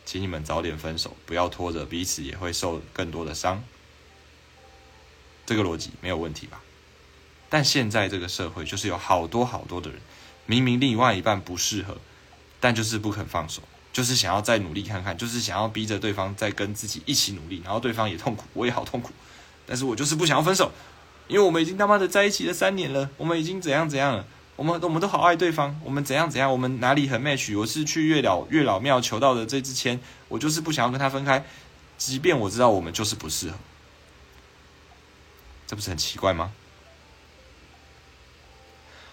[0.05, 3.63] 请你们早点分手，不要拖着彼此也会受更多的伤。
[5.45, 6.61] 这个逻辑没有问题吧？
[7.49, 9.99] 但现在这个社会就是有好多好多的人，
[10.45, 11.97] 明明另外一半不适合，
[12.59, 13.61] 但就是不肯放手，
[13.93, 19.11] 就是想要再努力看看，就是想要逼着对方再跟自己一起努力，然后对方也痛苦，我也好痛苦，
[19.65, 20.71] 但是我就是不想要分手，
[21.27, 24.25] 因为我们已经他妈的在一起了三年了，我们已经怎样怎样了，
[24.55, 29.99] 我们我们都好爱对方，我们怎样怎样，我们哪里很 match，我是去月老月老庙求到的这支签，
[30.29, 31.43] 我就是不想要跟他分开，
[31.97, 33.57] 即便我知道我们就是不适合，
[35.67, 36.53] 这不是很奇怪吗？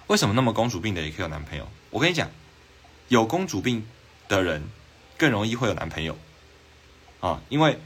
[0.06, 1.68] 为什么那么公主病的也可以有男朋友？
[1.90, 2.30] 我跟你讲，
[3.08, 3.86] 有公主病
[4.28, 4.62] 的人
[5.16, 6.16] 更容易会有男朋友
[7.20, 7.78] 啊，因为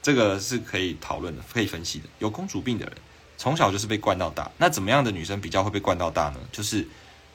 [0.00, 2.08] 这个是可以讨论的、可以分析的。
[2.18, 2.94] 有公主病的人
[3.36, 6.40] 从小就是被惯到大，那怎么样的女生比较会被惯到大呢？
[6.52, 6.86] 就是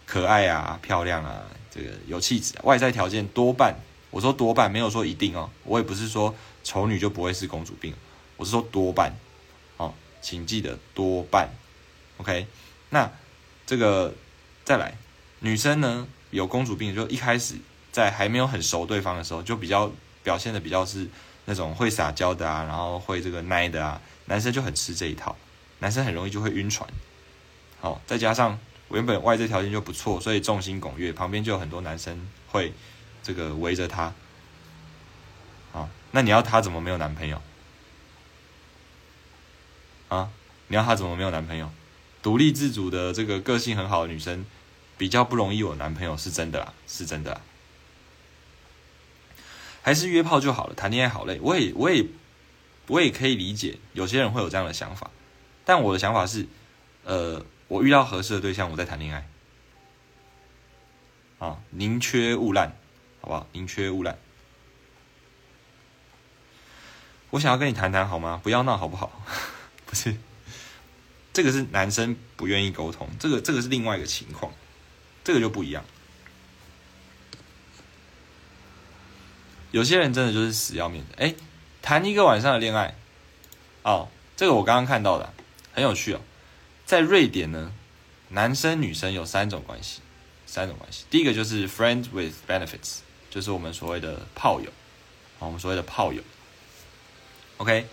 [0.06, 3.76] 可爱啊、漂亮啊、这个有气质，外在条件多半，
[4.10, 6.34] 我说多半没有说一定哦，我也不是说
[6.64, 7.94] 丑女就不会是公主病，
[8.38, 9.14] 我是说多半
[9.78, 11.50] 哦，请记得多半
[12.18, 12.48] ，OK，
[12.90, 13.12] 那。
[13.70, 14.16] 这个
[14.64, 14.98] 再来，
[15.42, 17.56] 女生呢有公主病，就一开始
[17.98, 21.10] 在还没有很熟对方的时候，就比较表现的比较是
[21.46, 25.36] 那种会撒娇的啊，然后会这个奶的啊，男生就很吃这一套，
[25.80, 26.88] 男生很容易就会晕船。
[27.82, 28.60] 好，再加上
[28.92, 32.72] 原本外在条件就不错，所以众星拱月，旁边就有很多男生会
[33.24, 34.14] 这个围着他。
[35.72, 37.42] 好，那你要他怎么没有男朋友？
[40.10, 40.30] 啊，
[40.68, 41.72] 你要他怎么没有男朋友？
[42.22, 44.46] 独立自主的这个个性很好的女生，
[45.00, 47.42] 比较不容易有男朋友，是真的啦，是真的。
[49.88, 51.40] 还是约炮就好了，谈恋爱好累。
[51.42, 52.06] 我也，我也，
[52.88, 55.10] 我也可以理解有些人会有这样的想法，
[55.64, 56.46] 但我的想法是，
[57.06, 59.30] 呃，我遇到合适的对象，我在谈恋爱。
[61.40, 62.74] 啊，宁缺毋滥，
[63.22, 63.48] 好不好？
[63.54, 64.18] 宁缺毋滥。
[67.30, 68.42] 我想要跟你谈谈，好吗？
[68.44, 69.24] 不要闹，好不好？
[69.88, 70.18] 不是。
[71.32, 74.52] 这个是男生不愿意沟通，这个这个是另外一个情况，
[75.24, 75.86] 这个就不一样。
[79.72, 81.36] 有些人真的就是死要面子，哎，
[81.82, 82.96] 谈一个晚上的恋爱，
[83.84, 85.34] 哦，这个我刚刚看到的
[85.74, 86.22] 很有趣哦，
[86.86, 87.74] 在瑞典呢，
[88.30, 90.02] 男生女生有三种关系，
[90.46, 93.00] 三种关系，第一个就是 friend with benefits，
[93.30, 94.70] 就是我们所谓的炮友，
[95.40, 96.22] 我们所谓的炮友
[97.58, 97.86] ，OK，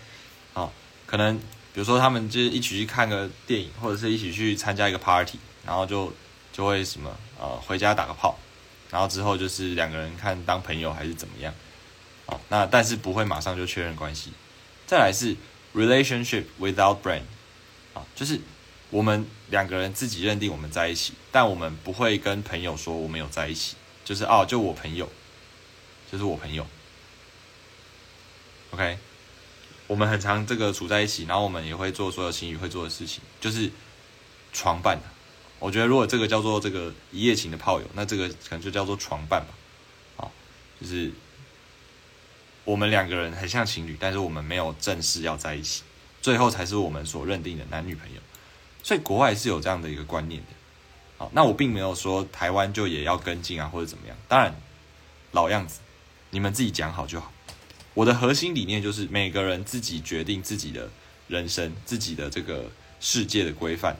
[0.53, 0.71] 好，
[1.05, 1.39] 可能。
[1.75, 6.09] 比如说，他们就是一起去看个电影，或者是一起去参加一个 party，然后就
[6.53, 8.39] 就会什么呃回家打个炮，
[8.89, 11.53] 然后之后就是两个人看当朋友还是怎么样，
[12.25, 14.31] 好，那但是不会马上就确认关系。
[14.85, 15.35] 再来是
[15.73, 17.23] relationship without brand，
[17.93, 18.39] 啊，就是
[18.89, 25.09] 我们两个人自己认定我们在一起，但我们不会跟朋友说我们有在一起，就是哦，就我朋友，
[26.11, 26.65] 就是我朋友
[28.71, 28.97] ，OK。
[29.87, 33.69] 我们很常这个处在一起，然后我们也会做所有情侣会做的事情，就是
[34.51, 34.99] 床伴。
[35.59, 39.53] 我觉得如果这个叫做这个一夜情的炮友，那这个可能就叫做床伴吧。
[40.17, 40.31] 好，
[40.81, 41.11] 就是
[42.65, 45.83] 我们两个人很像情侣，但是我们没有正式要在一起，
[46.21, 48.19] 最后才是我们所认定的男女朋友。
[48.83, 50.47] 所以国外是有这样的一个观念的。
[51.17, 54.17] 好，那我并没有说台湾就也要跟进啊，或者怎么样。
[54.27, 54.53] 当然，
[55.31, 55.79] 老样子，
[56.31, 57.31] 你们自己讲好就好。
[57.93, 60.89] 我的核心理念就是每个人自己决定自己的
[61.27, 63.95] 人生，自己的这个世界的规范。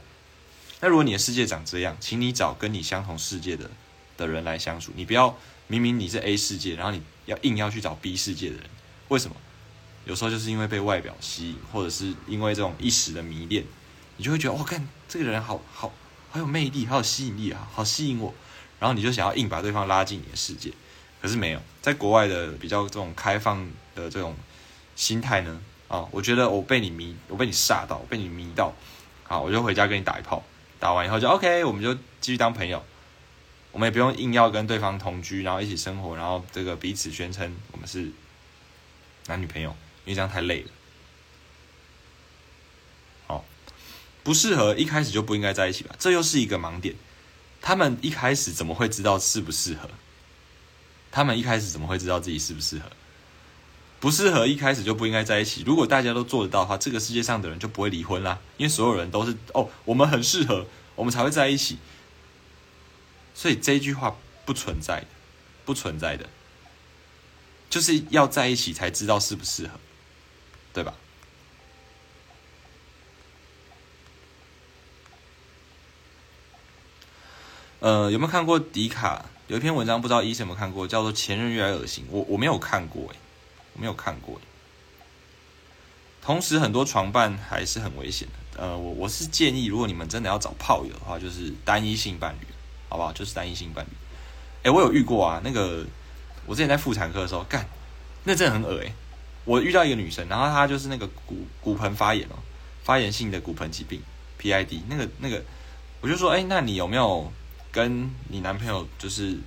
[0.82, 3.70] 那如果你的世界长这样，请你找跟你相同世界的
[4.18, 4.92] 的人来相处。
[4.96, 5.38] 你不要
[5.68, 8.64] 明明你是 A 世界，然后你要硬要去找 B 世界的人。
[9.10, 9.36] 为什么？
[10.06, 13.64] 有时候就是因为被外表吸引，或者是因为这种一时的迷恋，
[14.18, 15.92] 你就会觉得，哇看这个人好好
[16.30, 18.32] 好有魅力，好有吸引力啊，好吸引我，
[18.80, 20.72] 然后你就想要硬把对方拉进你的世界。
[21.20, 24.36] 可是没有，在国外的比较这种开放的这种
[24.96, 28.72] 心态呢，啊，我觉得我被你迷，我被你吓到，被你迷到，
[29.24, 30.44] 好，我就回家跟你打一炮，
[30.80, 32.84] 打完以后就 OK，我们就继续当朋友，
[33.76, 38.10] 我们也不用硬要跟对方同居，然后一起生活，然后这个彼此宣称我们是
[39.28, 40.70] 男女朋友，因为这样太累了，
[43.28, 43.44] 好，
[44.24, 46.96] 不适合一开始就不应该在一起吧，这又是一个盲点。
[47.62, 49.90] 他们一开始怎么会知道适不适合？
[51.12, 52.90] 他们一开始怎么会知道自己适不适合？
[54.00, 55.64] 不适合一开始就不应该在一起。
[55.66, 58.40] 如果大家都做得到的话，这个世界上的人就不会离婚啦。
[58.56, 60.66] 因为所有人都是哦，我们很适合，
[60.96, 61.78] 我们才会在一起。
[63.36, 64.16] 所以这句话
[64.46, 65.08] 不存在的，
[65.66, 66.28] 不存在的，
[67.70, 69.74] 就是要在一起才知道适不适合，
[70.74, 70.96] 对吧？
[77.82, 80.02] 呃，有没有看过迪卡有一篇文章？
[80.02, 82.04] 不知道医生有没有看过，叫做《前任越来越恶心》。
[82.10, 83.18] 我我没有看过，诶，
[83.74, 84.42] 我没有看过。
[86.22, 88.64] 同时，很多床伴还是很危险的。
[88.64, 92.48] 呃，我我是建议，如果你们真的要找炮友的话，就是单一性伴侣，
[92.90, 93.12] 好不好？
[93.14, 93.90] 就是单一性伴侣。
[94.64, 95.42] 哎，我有遇过啊。
[95.44, 95.86] 那个
[96.46, 97.68] 我之前在妇产科的时候，干，
[98.24, 98.94] 那真的很恶诶。
[99.44, 102.36] 我遇到一个女生，然后她就是那个骨骨盆发炎哦，
[102.84, 104.02] 发炎性的骨盆疾病
[104.40, 104.82] PID。
[104.88, 105.44] 那个那个，
[106.02, 107.32] 我就说，哎，那你有没有？
[107.76, 109.38] 跟你男朋友就是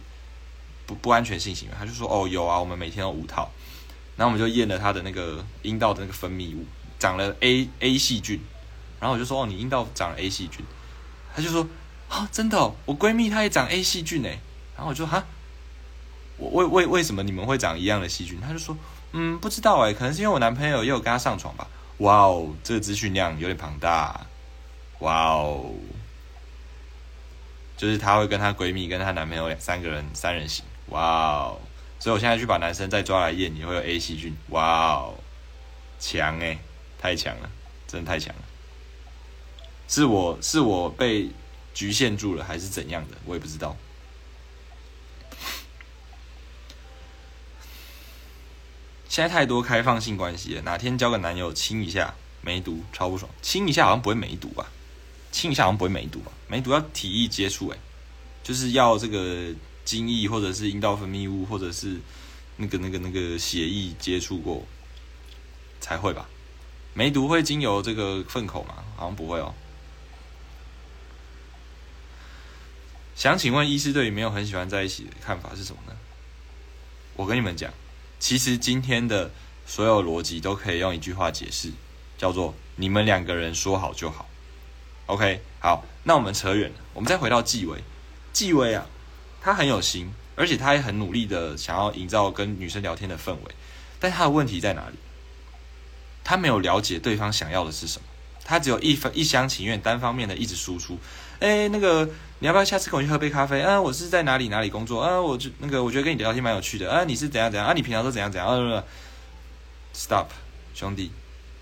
[0.85, 3.51] 不不安全性行为，他就说哦有啊，我们每天都五套，
[4.19, 6.63] 然后我们就验了他的那个阴道的那个分泌物，
[6.99, 8.39] 长了 A A 细菌，
[9.01, 10.63] 然后我就说哦你阴道长了 A 细菌，
[11.35, 11.67] 他就说
[12.09, 14.39] 啊真的哦，我闺蜜她也长 A 细菌哎，
[14.77, 15.25] 然后我就哈，
[16.37, 18.41] 我为为为什么你们会长一样的细菌？
[18.41, 18.77] 她就说
[19.13, 21.69] 嗯不知道哎，可能是因为我男朋友也有跟她上床吧。
[21.99, 24.27] 哇哦，这个资讯量有点庞大，
[25.01, 25.73] 哇哦。
[27.77, 31.61] 就是她会跟她闺蜜跟她男朋友两三个人三人行，哇哦！
[32.01, 35.15] 所以我现在去把男生再抓来验，也会有 A 细菌，哇哦，
[36.01, 36.59] 强哎，
[37.01, 37.49] 太强了，
[37.87, 38.43] 真的太强了。
[39.87, 41.31] 是我是我被
[41.79, 43.17] 局限住了，还是怎样的？
[43.25, 43.77] 我也不知道。
[49.09, 53.31] 现在太多开放性关系了，哪天交个男友亲一下梅毒，超不爽。
[53.43, 54.67] 亲一下好像不会梅毒吧？
[55.31, 56.33] 亲一下好像不会梅毒吧？
[56.49, 57.79] 梅毒要体液接触，哎，
[58.43, 59.55] 就是要这个
[59.85, 62.01] 精液或者是阴道分泌物或者是
[62.57, 64.67] 那个那个那个血液接触过
[65.79, 66.29] 才会吧？
[66.93, 68.83] 梅毒会经由这个粪口吗？
[68.97, 69.55] 好像不会哦。
[73.19, 75.93] 想请问医师对于没有很喜欢在一起的看法是什么呢？
[77.17, 77.69] 我跟你们讲，
[78.21, 79.33] 其实今天的
[79.67, 81.73] 所有逻辑都可以用一句话解释，
[82.17, 84.29] 叫做你们两个人说好就好。
[85.07, 87.83] OK，好，那我们扯远了，我们再回到纪委。
[88.33, 88.87] 纪委啊，
[89.41, 93.55] 他很有心，而且他也很努力的想要营造跟女生聊天的氛围，
[93.99, 94.97] 但他的问题在哪里？
[96.23, 98.07] 他没有了解对方想要的是什么，
[98.45, 100.97] 他只有一方一厢情愿，单方面的一直输出。
[101.41, 102.09] 哎，那个
[102.41, 103.61] 你要不要下次跟我去喝杯咖啡？
[103.61, 105.03] 啊，我是在哪里哪里工作？
[105.03, 106.89] 啊，我就那个我觉得跟你聊天蛮有趣的。
[106.91, 107.67] 啊，你是怎样怎样？
[107.67, 108.49] 啊，你平常都怎样怎样？
[108.49, 108.85] 啊
[109.93, 110.27] ，Stop，
[110.75, 111.11] 兄弟。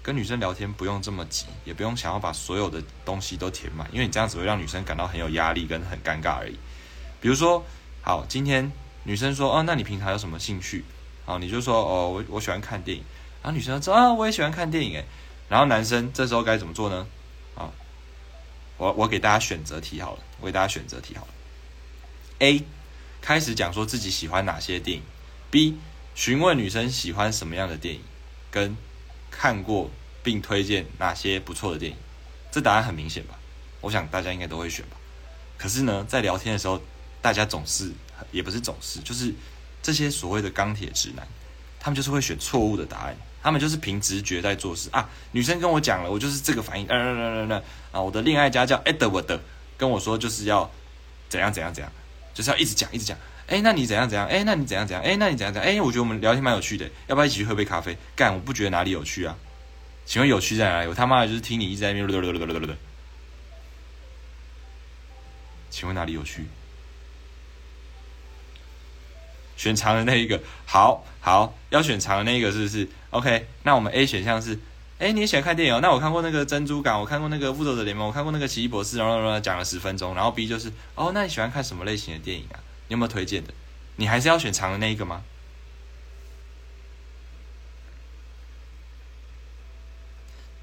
[0.03, 6.57] 跟女生聊天不用这么急，也不用想要把所有的东西都填满，因为你这样子会让女生感到很有压力跟很尴尬而已。
[7.21, 7.65] 比如说，
[8.03, 8.71] 好，今天
[9.03, 10.85] 女生说，哦，那你平常有什么兴趣？
[11.25, 13.03] 好，你就说，哦，我我喜欢看电影。
[13.43, 15.05] 然后女生说，啊，我也喜欢看电影，诶。
[15.49, 17.05] 然后男生这时候该怎么做呢？
[18.77, 21.33] 我我给大家选择题好了，我给大家选择题好了。
[22.39, 22.65] A，
[23.21, 25.03] 开始讲说自己喜欢哪些电影。
[25.51, 25.77] B，
[26.15, 28.01] 询问女生喜欢什么样的电影，
[28.51, 28.77] 跟。
[29.29, 29.91] 看过
[30.23, 31.99] 并推荐哪些不错的电影？
[32.51, 33.39] 这答案很明显吧？
[33.83, 34.97] 我想大家应该都会选吧。
[35.59, 36.81] 可是呢，在聊天的时候，
[37.21, 37.93] 大家总是
[38.33, 39.35] 也不是总是，就是
[39.83, 41.29] 这些所谓的钢铁直男，
[41.79, 43.15] 他们就是会选错误的答案。
[43.43, 45.07] 他们就是凭直觉在做事啊。
[45.33, 46.87] 女生跟我讲了，我就是这个反应。
[46.87, 47.63] 嗯嗯嗯嗯嗯
[47.97, 49.41] 啊，我的恋爱家叫 Edward，
[49.79, 50.71] 跟我说就是要
[51.31, 51.91] 怎样怎样怎样，
[52.35, 53.17] 就是要一直讲一直讲。
[53.47, 54.27] 哎，那你怎样怎样？
[54.29, 55.03] 哎，那你怎样怎样？
[55.03, 55.73] 哎，那你怎样怎样？
[55.73, 57.97] 哎，我觉得我们聊天蛮有趣的，要不要一起去喝杯咖啡？
[58.15, 59.35] 干，我不觉得哪里有趣啊？
[60.05, 60.89] 请问有趣在哪里？
[60.89, 62.07] 我他妈的就是听你一直在那边。
[65.71, 66.45] 请问哪里有趣？
[69.57, 74.59] 选长的那一个，好好要选长的那一个是不是？OK，那我们 A 选项是，
[74.99, 75.81] 哎，你也喜欢看电影哦？
[75.83, 80.15] 那我看过那个珍珠港，我看过那个复仇者联盟，我看过那个奇异博士，然后讲了十分钟。
[80.15, 82.59] 然后 B 就是，哦，那你喜欢看什么类型的电影啊？
[82.89, 83.53] 你有没有推荐的？
[83.97, 85.23] 你还是要选长的那一个吗？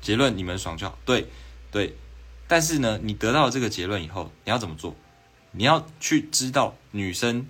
[0.01, 0.97] 结论你们爽就好。
[1.05, 1.27] 对，
[1.71, 1.95] 对。
[2.47, 4.95] 但是呢，你得到这个结论以后，你要怎么做？
[5.51, 7.45] 你要去知道女生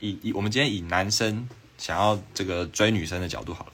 [0.00, 1.48] 以以我们今天以男生
[1.78, 3.72] 想要这个追女生的角度好了，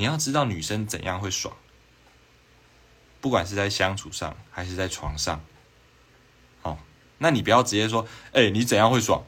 [0.00, 1.54] 你要知道女生怎样会爽，
[3.20, 5.44] 不管是在相处上还是在床上。
[6.62, 6.78] 好，
[7.18, 9.22] 那你不要直接说，哎，你怎样会爽？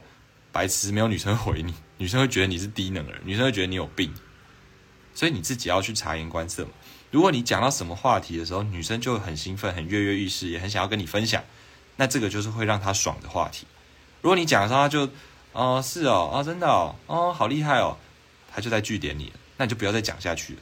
[0.51, 4.11] 白痴，没有女生回你，女生会觉得你是低能儿，女生会觉得你有病，
[5.13, 6.71] 所以你自己要去察言观色嘛。
[7.11, 11.43] 如果你讲到什么话题的时候，女生就很兴奋、很跃跃欲试，也很想要跟你分享，
[11.97, 13.67] 那这个就是会让她爽的话题。
[14.23, 15.07] 如果你讲的时候他就
[15.51, 17.95] 哦是哦哦真的哦哦好厉害哦，
[18.51, 19.33] 他就在据点你了，
[19.63, 20.59] 那你就不要再讲下去了，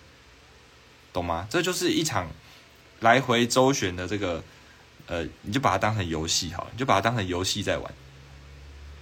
[1.12, 1.48] 懂吗？
[1.50, 2.30] 这就是一场
[3.00, 4.44] 来回周旋的这个
[5.08, 7.92] 呃，你就把它当成游戏好，你就把它当成游戏在玩。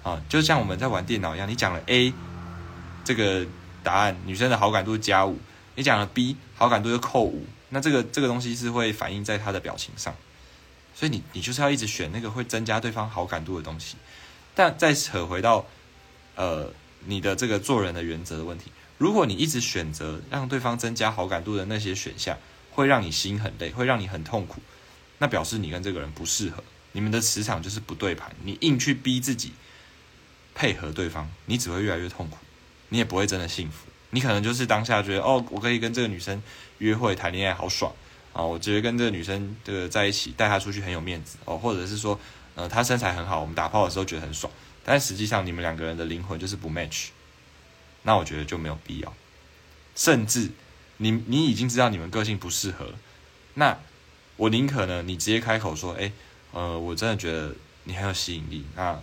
[0.03, 2.13] 啊，就像我们在玩电脑一样，你讲了 A
[3.03, 3.45] 这个
[3.83, 5.37] 答案，女生的好感度加五，
[5.75, 10.15] 你讲了 B 好感度就扣五，那这个这个东西是会反映在她的表情上，
[10.95, 13.97] 所以你你就是要一直选那个会增加对方好感度的东西。
[14.55, 15.65] 但再扯回到
[16.35, 16.71] 呃
[17.05, 22.37] 你的这个做人的原则的问题，如果你一直选择让对方增加好感度的那些选项，
[22.71, 24.61] 会让你心很累，会让你很痛苦，
[25.17, 29.53] 那表示你跟这个人不适合，你们的磁场就是不对盘，你硬去逼自己。
[30.55, 32.37] 配合对方，你只会越来越痛苦，
[32.89, 33.87] 你也不会真的幸福。
[34.09, 36.43] 你可能就是当下觉得，哦，我可以跟这个女生
[36.79, 37.93] 约会谈恋爱，好爽
[38.33, 38.43] 啊！
[38.43, 42.19] 我觉得跟这个女生这个在一起，带她出去很有面子哦，或者是说，
[42.55, 44.51] 呃，她身材很好，我们打炮的时候觉得很爽。
[44.83, 47.07] 但实际上，你们两个人的灵魂就是不 match，
[48.03, 49.13] 那我觉得就没有必要。
[49.95, 50.51] 甚至，
[50.97, 52.93] 你你已经知道你们个性不适合，
[53.55, 53.77] 那
[54.37, 56.11] 我宁可呢，你直接开口说，哎，
[56.51, 57.53] 呃，我真的觉得
[57.83, 58.99] 你很有吸引力，那。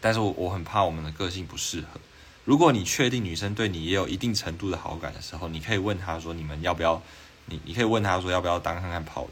[0.00, 2.00] 但是我我很怕我们的个性不适合。
[2.44, 7.02] 如果你确定女生对你也有一定程度的好感的时候，你可以问她说：“你们要不要？”
[7.46, 9.30] 你你可以问她说：“要不要当看看炮友？”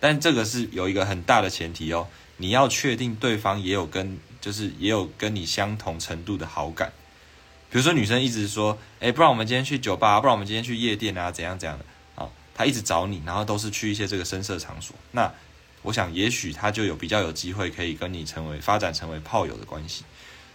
[0.00, 2.08] 但这个是有一个很大的前提哦，
[2.38, 6.92] 你要确定对方也有跟就是也有跟你相同程度的好感。
[7.70, 11.84] 比如说女生一直说：“哎，不然我们今天去酒吧，不然我们今天去夜店啊，怎样怎样的
[12.14, 14.96] 啊？”她一直找你，然后都是去一些这个深色场所。
[15.12, 15.30] 那
[15.82, 20.04] 我想，也许他就有比较有机会可以跟你成为发展成为炮友的关系。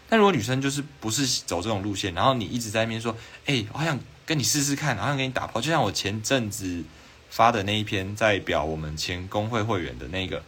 [0.09, 3.15] 但如果女生就是不是走这种路线，然后你一直在那边说
[3.45, 6.83] ：“哎，我好想跟你试试看，好想跟你打炮。”就像我前阵子
[7.29, 10.43] 发的那一篇在表我们前工会会员的那个，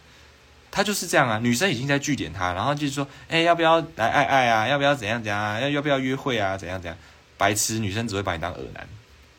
[0.76, 1.38] 他就是这样啊。
[1.38, 4.68] 女生已经在据点他，然后就是说：“哎，要不要来爱爱啊？
[4.68, 5.58] 要不要怎样怎样啊？
[5.58, 6.54] 要要不要约会啊？
[6.54, 6.98] 怎样怎样？”
[7.38, 8.86] 白痴，女生只会把你当恶男，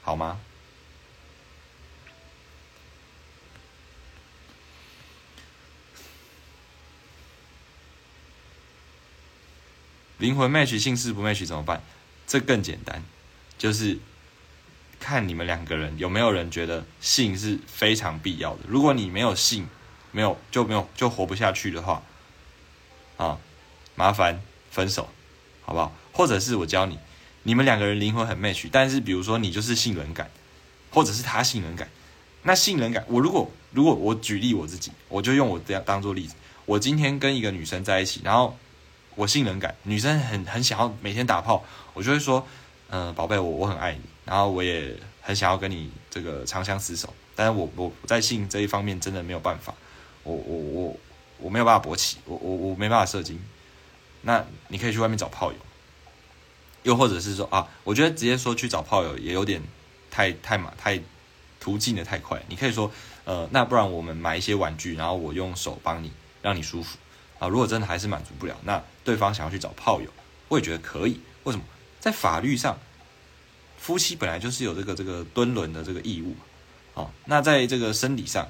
[0.01, 0.39] 好吗？
[10.17, 11.83] 灵魂 match 姓氏不 match 怎么办？
[12.25, 13.03] 这更简单，
[13.59, 13.99] 就是
[14.99, 18.61] 看你们两个人有没有人觉得性是非常必要的。
[18.67, 19.67] 如果你没有性，
[20.17, 22.01] 没有就没有就活不下去的话，
[23.17, 23.37] 啊，
[23.93, 24.41] 麻烦
[24.71, 25.07] 分手，
[25.61, 25.93] 好不好？
[26.11, 26.97] 或者是我教你，
[27.43, 30.31] 你们两个人灵魂很 match，但是比如说你就是性冷感，
[30.89, 31.87] 或者是他性冷感，
[32.41, 36.33] 那性冷感，我如果如果我举例我自己，我就用我这样当做例子，
[36.65, 38.57] 我今天跟一个女生在一起，然后。
[39.19, 41.65] 我性冷感，女生很很想要每天打炮，
[41.95, 42.45] 我就会说，
[42.91, 49.73] 嗯，宝贝，我我很爱你，然后我也很想要跟你这个长相厮守，但是我我在性这一方面真的没有办法，
[50.27, 50.97] 我我我
[51.39, 53.39] 我没有办法勃起，我我我没办法射精，
[54.21, 55.57] 那你可以去外面找炮友，
[56.83, 59.61] 又或者是说啊，我觉得直接说去找炮友也有点
[60.11, 60.99] 太太嘛太
[61.59, 62.91] 途径的太快，你可以说，
[63.23, 66.11] 呃，那不然我们买一些玩具，然后我用手帮你，
[66.41, 66.97] 让你舒服。
[67.39, 70.09] 啊，如果真的还是满足不了，那对方想要去找炮友，
[70.49, 71.21] 我也觉得可以。
[71.43, 71.63] 为什么？
[71.99, 72.77] 在法律上，
[73.77, 76.35] 夫妻本来就是有这个这个敦伦的这个义务。
[76.99, 78.49] 啊，那在这个生理上，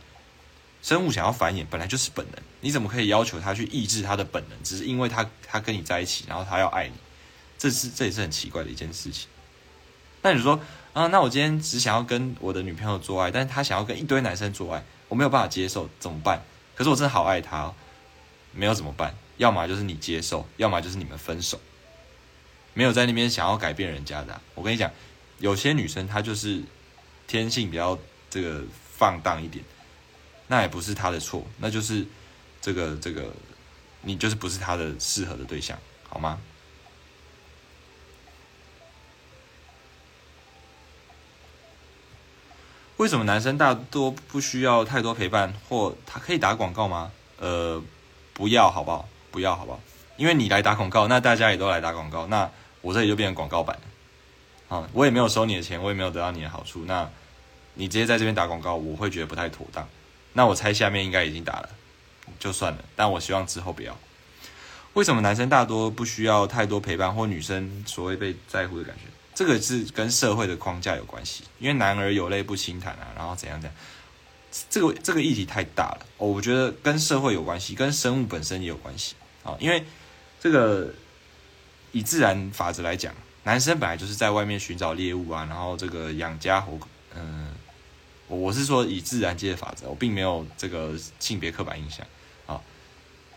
[0.87, 4.57] 生物想要繁衍本来就是本能，你怎么可以要求他去抑制他的本能？
[4.63, 6.93] 只是因为他他跟你在一起，然后他要爱你，
[7.57, 9.27] 这是这也是很奇怪的一件事情。
[10.21, 10.57] 那你说
[10.93, 16.41] 啊，那我今天只想要跟我的女朋友做爱，但是他想要跟一堆男生做爱，我没有办法接受，怎么办？
[16.73, 17.73] 可是我真的好爱他。
[18.53, 19.13] 没有怎么办？
[19.35, 21.59] 要么就是你接受，要么就是你们分手。
[22.73, 24.39] 没有在那边想要改变人家的。
[24.55, 24.89] 我跟你讲，
[25.39, 26.63] 有些女生她就是
[27.27, 28.63] 天性比较这个
[28.97, 29.63] 放荡一点，
[30.47, 32.05] 那也不是他的错，那就是
[32.61, 33.31] 这个这个
[34.01, 35.77] 你就是不是他的适合的对象，
[36.09, 36.39] 好吗？
[42.97, 47.11] 为什么男生大多不需要太多陪伴，或他可以打广告吗？
[47.37, 47.83] 呃。
[48.37, 49.09] 不要好不好？
[49.31, 49.79] 不要好不好？
[50.15, 52.47] 因为你来打广告，那大家也都来打广告，那
[52.81, 54.77] 我这里就变成广告版了。
[54.77, 56.85] 啊，我也没有收你的钱，我也没有得到你的好处。
[56.85, 57.09] 那
[57.73, 59.89] 你直接在这边打广告，我会觉得不太妥当。
[60.37, 61.69] 那我猜下面应该已经打了，
[62.37, 62.85] 就算了。
[62.95, 63.97] 但我希望之后不要。
[64.93, 69.01] 为什么男生大多不需要太多陪伴，或女生所谓被在乎的感觉？
[69.33, 71.43] 这个是跟社会的框架有关系。
[71.57, 73.75] 因为男儿有泪不轻弹啊，然后怎样怎样。
[74.69, 79.57] 这个这个议题太大了哦，我觉得跟社会有关系，跟生物本身也有关系啊。
[79.59, 79.83] 因为
[80.39, 80.93] 这个
[81.91, 83.11] 以自然法则来讲，
[83.41, 86.87] 男生本来就是在外面寻找猎物啊，然后这个养家活口。
[87.15, 87.55] 嗯，
[88.27, 92.05] 我是说以自然界的法则，我并没有这个性别刻板印象
[92.45, 92.61] 啊。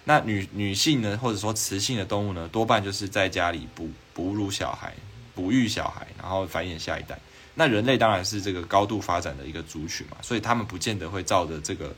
[0.04, 4.94] 那女女性呢，或者说雌性的动物呢，多半就是在家里哺哺乳小孩、
[5.34, 7.18] 哺育小孩，然后繁衍下一代。
[7.54, 11.94] 那人类当然是这个高度发展的一个族群嘛，所以他们不见得会照着这个，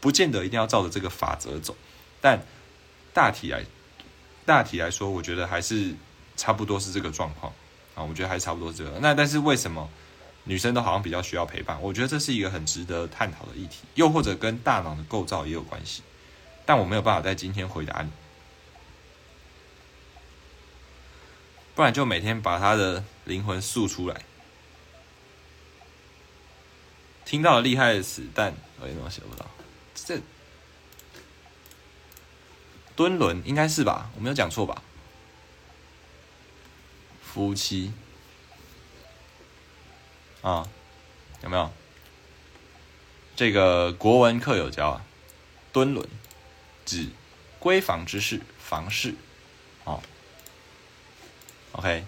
[0.00, 1.76] 不见得一定要照着这个法则走。
[2.20, 2.40] 但
[3.12, 3.64] 大体来
[4.46, 5.94] 大体来说，我觉得还是
[6.36, 7.52] 差不多是这个状况
[7.94, 8.02] 啊。
[8.02, 8.98] 我觉得还差不多这个。
[9.00, 9.88] 那但是为什么
[10.44, 11.80] 女生都好像比较需要陪伴？
[11.80, 16.02] 我觉得这是一个很值得探讨的议题，又或者跟大脑的构造也有关系。
[16.66, 18.10] 但我没有办法在今天回答你，
[21.74, 24.24] 不然就每天把他的灵魂诉出来。
[27.24, 29.46] 听到了厉害的词，但我怎么写不到？
[29.94, 30.20] 这
[32.94, 34.10] 敦伦应该是吧？
[34.16, 34.82] 我没有讲错吧？
[37.22, 37.92] 夫妻
[40.42, 40.68] 啊，
[41.42, 41.70] 有没有？
[43.34, 45.04] 这个国文课有教啊，
[45.72, 46.06] 敦伦。
[46.84, 47.10] 指
[47.60, 49.14] 闺房之事，房事，
[49.84, 50.02] 哦
[51.70, 52.04] ，OK，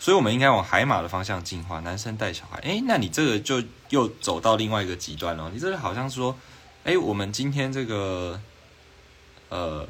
[0.00, 1.78] 所以我们应该往海马的方向进化。
[1.78, 5.48] 男生带小孩，哎，那你这个就又走到另外一个极端了。
[5.54, 6.36] 你这个好像说，
[6.82, 8.42] 哎，我们今天这个，
[9.48, 9.88] 呃，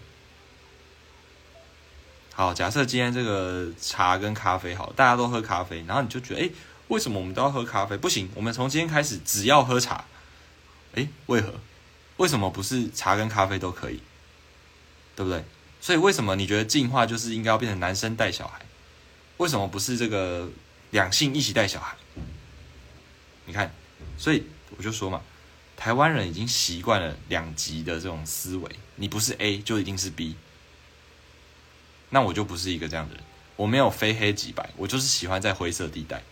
[2.39, 6.51] 好，假设今天这个茶跟咖啡好，大家都喝咖啡，然后你就觉得，哎，
[6.87, 7.97] 为什么我们都要喝咖啡？
[7.97, 10.05] 不行，我们从今天开始只要喝茶。
[10.95, 11.55] 哎，为何？
[12.19, 14.01] 为什么不是茶跟咖啡都可以？
[15.17, 15.45] 对不对？
[15.81, 18.61] 所以为什么你觉得进化就是应该要变成男生带小孩？
[19.39, 20.49] 为什么不是这个
[20.93, 21.97] 两性一起带小孩？
[23.47, 23.75] 你看，
[24.17, 24.45] 所以
[24.77, 25.21] 我就说嘛，
[25.77, 30.37] 台湾人已经习惯了两极的这种思维，你不是 A 就一定是 B。
[32.11, 33.25] 那我就不是一个这样的人，
[33.57, 36.23] 我没有非黑即白，我就是喜欢在灰色地带。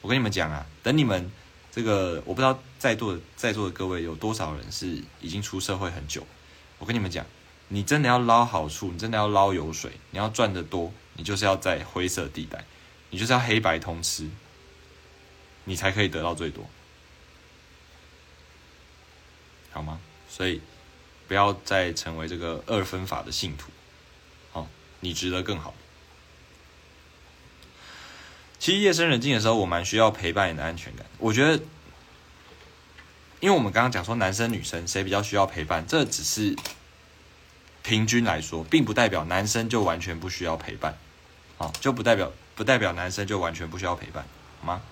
[0.00, 1.30] 我跟你们讲啊，等你们。
[1.74, 6.26] 这个我不知道在座的在座的各位有多少人是已经出社会很久。
[6.78, 7.24] 我跟你们讲，
[7.68, 12.62] 你真的要捞好处，你真的要捞油水，你要赚得多，你就是要在灰色地带，
[13.08, 14.28] 你就是要黑白通吃，
[15.64, 16.68] 你才可以得到最多，
[19.70, 19.98] 好吗？
[20.28, 20.60] 所以
[21.26, 23.70] 不要再成为这个二分法的信徒，
[25.02, 25.74] 你值得更好。
[28.58, 31.04] 其实夜深人静的时候，我蛮需要陪伴你的安全感。
[31.18, 31.64] 我觉得，
[33.40, 36.56] 因为我们刚刚讲说男生女生谁比较需要陪伴，这只是
[37.82, 40.96] 平均来说，并不代表男生就完全不需要陪伴，
[41.58, 44.24] 好，就不代表不代表男生就完全不需要陪伴，
[44.60, 44.82] 好吗？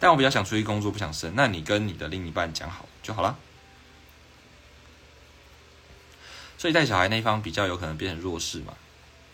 [0.00, 3.38] 但我比较想出去工作，不想生，那你跟你的另一半讲好就好了。
[6.62, 8.72] 所以带小孩那一方比较有可能变成弱势嘛。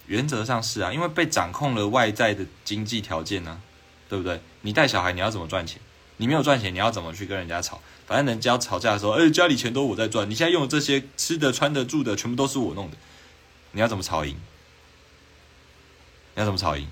[0.06, 3.60] 原则上是啊，因为被掌控了外在的经济条件呢，
[4.08, 4.40] 对不对？
[4.62, 5.78] 你带小孩你要怎么赚钱？
[6.16, 7.82] 你没有赚钱，你要怎么去跟人家吵？
[8.06, 12.96] 反正人家吵架的时候，哎，家里钱都我在赚，你现在用的这些吃的、穿的、住的，全部都是我弄的，
[13.72, 14.34] 你要怎么吵赢？
[16.34, 16.88] 你要怎么吵赢？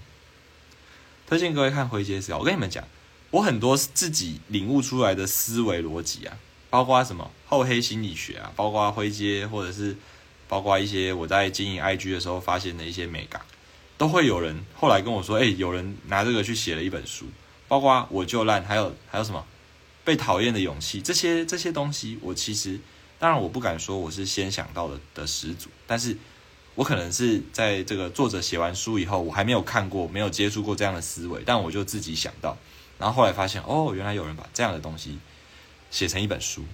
[1.26, 2.84] 推荐各位看《灰阶思考》，我跟你们讲，
[3.30, 6.36] 我很多自己领悟出来的思维逻辑啊，
[6.68, 9.96] 包括什么厚黑心理学啊，包括灰阶或者是。
[10.48, 13.42] 包括一些我在经营 IG 的时候发现的一些美感，
[13.98, 17.26] 都会有人后来跟我说：“哎，有人拿这个去写了一本书。”
[17.68, 19.44] 包括我就烂，还有还有什么
[20.04, 22.78] 被讨厌的勇气，这些这些东西，我其实
[23.18, 26.16] 当然我不敢说我是先想到的的始祖，但是
[26.76, 32.56] 我可能是在这个作者写完书以后，我还没有看过，没有接触过这样的思维，但我就自己想到，
[33.00, 35.18] 然后后来发现，哦，原来有人把这样的东西
[35.90, 36.64] 写成一本书，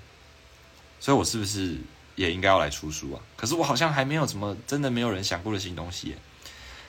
[1.00, 1.78] 所以我是不是？
[2.14, 3.20] 也应该要来出书啊！
[3.36, 6.14] 可是我好像还没有什么真的没有人想过的新东西。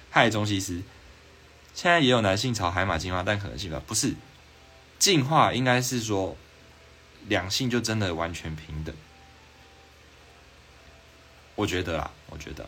[0.10, 0.82] 嗨，中西斯，
[1.74, 3.82] 现在也有男性朝海马进化，但可能性吧？
[3.88, 4.14] 不是
[5.00, 6.36] 进化，应该是说
[7.28, 8.94] 两性就真的完全平等。
[11.56, 12.68] 我觉得啦，我觉得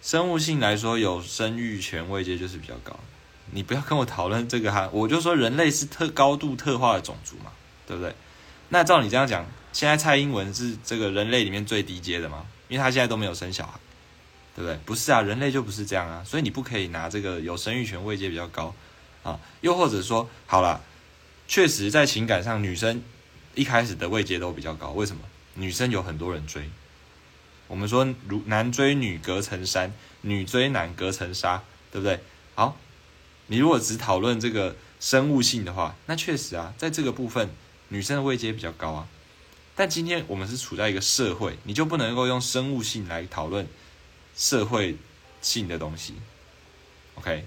[0.00, 2.98] 生物性来说，有生育权位阶就是比较高。
[3.52, 7.52] 你不要跟我讨论这个哈，我就说人类是特高度特化的种族嘛，
[7.86, 8.14] 对不对？
[8.70, 9.44] 那照你这样讲。
[9.72, 12.46] 现在蔡英文是这个人类里面最低阶的吗？
[12.68, 13.78] 因为他现在都没有生小孩，
[14.54, 14.78] 对不对？
[14.84, 18.74] 不是啊，人类就不是这样啊，所以你不可以拿这个有生育权位阶比较高
[19.22, 20.80] 啊，又或者说，好了，
[21.48, 23.02] 确实在情感上，女生
[23.54, 25.22] 一开始的位阶都比较高，为什么？
[25.54, 26.70] 女生有很多人追，
[27.66, 29.92] 我们说如男追女隔层山，
[30.22, 32.20] 女追男隔层纱，对不对？
[32.54, 32.76] 好，
[33.48, 37.50] 你如果只讨论这个生物性的话，那确实啊，在这个部分，
[37.88, 39.08] 女生的位阶比较高啊。
[39.80, 43.66] 但今天我们是处在一个社会，你就不能够用生物性来讨论
[44.36, 44.98] 社会
[45.40, 46.16] 性的东西
[47.14, 47.46] ，OK？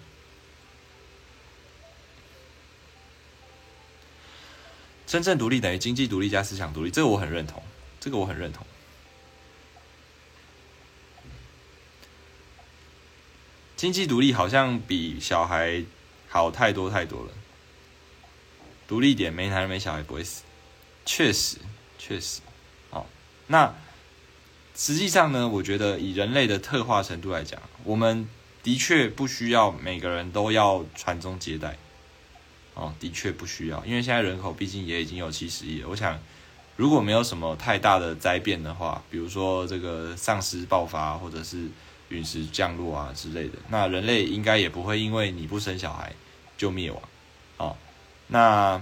[5.06, 7.62] 真正独立等于经济独立加思想独立，这个我很认同，
[8.00, 8.66] 这个我很认同。
[13.76, 15.86] 经济独立好像比小孩
[16.28, 17.32] 好太多太多了。
[18.88, 20.42] 独立点，没男人没小孩不会死，
[21.06, 21.58] 确实
[22.06, 22.42] 确实。
[22.90, 23.06] 哦，
[23.48, 23.74] 那
[24.76, 28.28] 实际上呢，我觉得以人类的特化程度来讲，我们
[28.62, 31.78] 的确不需要每个人都要传宗接代。
[32.76, 35.88] 哦，的确不需要，因为现在人口毕竟也已经有七十亿了。
[35.88, 36.20] 我想，
[36.76, 41.68] 如果没有什么太大的灾变的话，比如说这个丧尸爆发，或者是
[42.10, 46.14] 陨石降落啊之类的，那人类应该也不会因为你不生小孩
[46.58, 47.00] 就灭亡。
[47.58, 47.78] 哦，
[48.26, 48.82] 那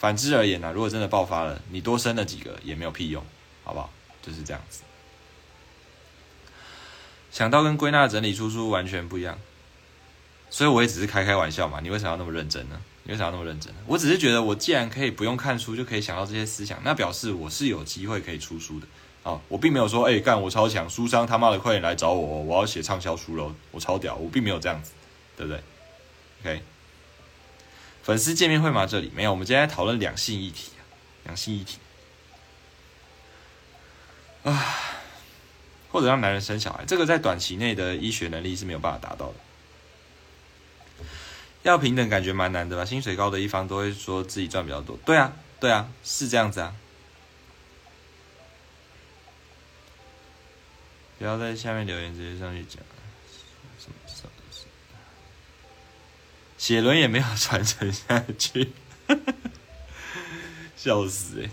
[0.00, 3.22] 反之而言呢，如果真的爆发了，你多生了几个也没有屁用，
[3.62, 3.92] 好不好？
[4.22, 4.80] 就是这样子。
[7.30, 9.38] 想到跟归纳整理出书完全不一样，
[10.48, 11.80] 所以我也只是开开玩笑嘛。
[11.82, 12.80] 你为什么要那么认真呢？
[13.02, 13.72] 你为啥要那么认真？
[13.86, 18.86] 我只是觉得，我既然可以不用看书就可以想到这些思想，那表示我是有机会可以出书的。
[19.22, 24.92] 哦，我并没有说，哎，干我超强，书商他妈的快点来找我，我要写畅销书了，我超屌，我并没有这样子，
[25.36, 25.60] 对不对
[26.40, 26.62] ？OK，
[28.02, 28.86] 粉丝见面会吗？
[28.86, 30.72] 这里没有，我们今天讨论两性议题，
[31.24, 31.78] 两性议题
[34.42, 34.76] 啊，
[35.90, 39.34] 或者让男人生小孩，这个在短期内的医学能力是没有办法达到的。
[41.62, 42.86] 要平等，感觉蛮难的吧？
[42.86, 44.96] 薪水高的一方都会说自己赚比较多。
[45.04, 46.74] 对啊，对啊，是这样子啊。
[51.18, 52.82] 不要在下面留言，直接上去讲。
[56.60, 58.70] 写轮也没有传承下去，
[60.76, 61.50] 笑死哎！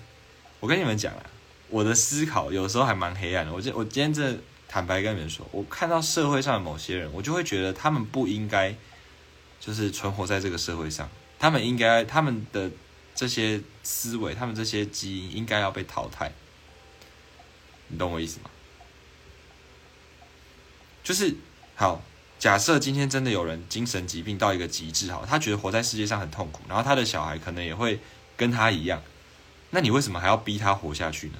[0.60, 1.24] 我跟你们讲啊，
[1.70, 3.54] 我的思考有时候还蛮黑暗的。
[3.54, 4.38] 我今我今天这
[4.68, 8.76] 坦白跟你们说，我看到社会上的某些人，我就会觉得他们不应该。
[9.60, 12.70] 就是存活在这个社会上，他们应该他们的
[13.16, 16.32] 这些思维，他们这些基因应该要被淘汰。
[17.88, 18.52] 你懂我意思吗？
[21.04, 21.36] 就是
[21.76, 22.04] 好，
[22.40, 28.00] 假设今天真的有人精神疾病到一个极致，哈，他觉得活在世界上很痛苦，然后他的小孩可能也会
[28.36, 29.02] 跟他一样，
[29.72, 31.36] 那你为什么还要逼他活下去呢？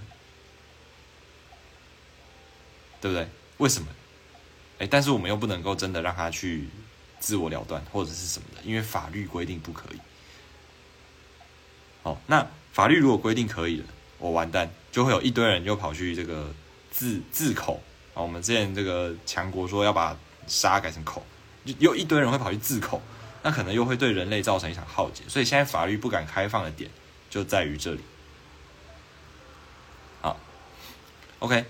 [3.00, 3.28] 对不对？
[3.58, 3.88] 为什么？
[4.80, 6.68] 哎，但是我们又不能够真的让他去。
[7.20, 9.98] 自我了断或者是什么的，因为法律规定不可以。
[12.04, 13.86] 哦，那法律如果规定可以了，
[14.20, 16.54] 我完蛋，就会有一堆人又跑去这个
[16.92, 17.82] 自自口
[18.14, 18.22] 啊。
[18.22, 20.16] 我们之前这个强国说要把
[20.48, 21.26] 杀改成口，
[21.80, 23.02] 又一堆人会跑去自口，
[23.44, 25.24] 那可能又会对人类造成一场浩劫。
[25.28, 26.90] 所以现在法律不敢开放的点
[27.30, 28.02] 就在于这里。
[30.22, 30.40] 好
[31.40, 31.66] ，OK，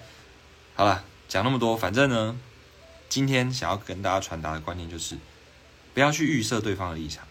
[0.76, 2.38] 好了，讲那么多，反正呢，
[3.10, 5.18] 今天想要跟大家传达的观念就是。
[5.94, 7.28] 不要去预设对方的立场，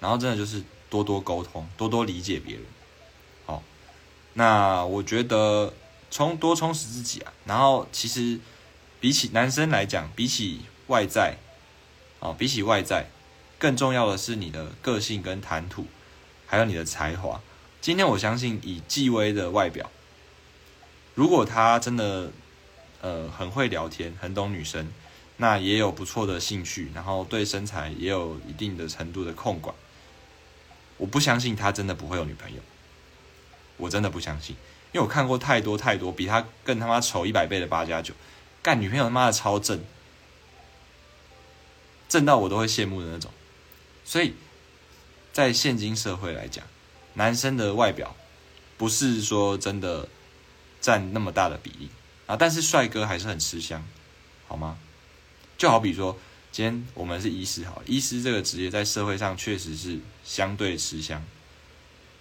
[0.00, 2.64] 然后真的就是多多沟通，多多理解别人。
[3.44, 3.62] 好，
[4.32, 5.74] 那我觉得
[6.10, 7.32] 充多充实自己啊。
[7.44, 8.40] 然后其实
[9.00, 11.36] 比起男生来讲，比起外在，
[12.20, 13.06] 哦，比起外在，
[13.58, 15.86] 更重要的是你的个性跟谈吐，
[16.46, 17.40] 还有你的才华。
[17.80, 19.90] 今天我相信以纪薇的外表，
[21.14, 22.32] 如果他真的
[23.00, 24.90] 呃很会聊天，很懂女生。
[25.40, 29.72] 那也有不错的兴趣，然后对身材也有一定的程度的控管。
[30.96, 32.60] 我不相信他真的不会有女朋友，
[33.76, 34.56] 我真的不相信，
[34.90, 38.12] 因为我看过太多太多比他更他妈丑一百倍的八加九，
[38.68, 39.82] 干女朋友他妈的超正，
[42.06, 43.32] 正到我都会羡慕的那种。
[44.04, 44.34] 所以
[45.32, 46.66] 在现今社会来讲，
[47.14, 48.14] 男生的外表
[48.76, 50.06] 不是说真的
[50.82, 51.88] 占那么大的比例
[52.26, 53.82] 啊，但是帅哥还是很吃香，
[54.46, 54.78] 好吗？
[55.56, 56.18] 就好比说，
[56.52, 61.24] 今天我们是医师，好，医师这个职业在社会上确实是相对吃香，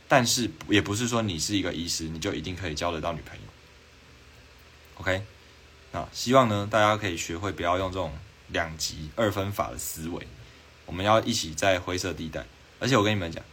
[0.08, 3.44] 但是也不是说你是一个医师，你就一定可以交得到女朋友。
[5.02, 5.26] OK，
[5.98, 8.12] 啊希望呢，大家可以学会不要用这种
[8.50, 10.28] 两极二分法的思维，
[10.86, 12.46] 我们要一起在灰色地带。
[12.80, 13.44] 而且我跟你们讲，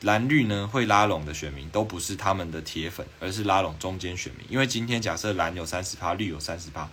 [0.00, 4.46] 蓝绿呢会拉拢的选民都不是他们的铁粉，而是拉拢中间选民。
[4.48, 6.88] 因为今天假设蓝有三十趴，绿有三十趴，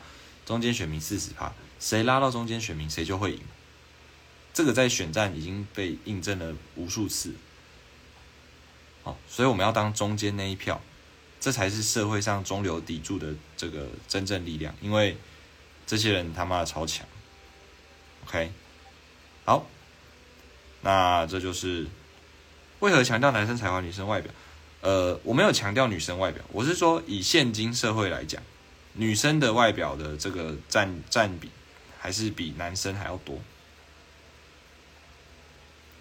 [0.45, 1.54] 中间选民四十趴。
[1.80, 3.41] 谁拉到中间选民，谁就会赢。
[4.54, 7.34] 这个在选战已经被印证了无数次。
[9.04, 10.80] 好，所以我们要当中间那一票，
[11.42, 14.74] 这才是社会上中流砥柱的这个真正力量。
[14.80, 15.18] 因为
[15.86, 17.06] 这些人他妈的超强。
[18.26, 18.50] OK，
[19.44, 19.66] 好，
[20.80, 21.86] 那这就是
[22.80, 24.32] 为何强调男生才华、女生外表。
[24.80, 28.42] 呃，我没有强调女生外表，我是说以现今社会来讲，
[28.94, 31.50] 女生的外表的这个占占比。
[32.04, 33.38] 还是比男生还要多。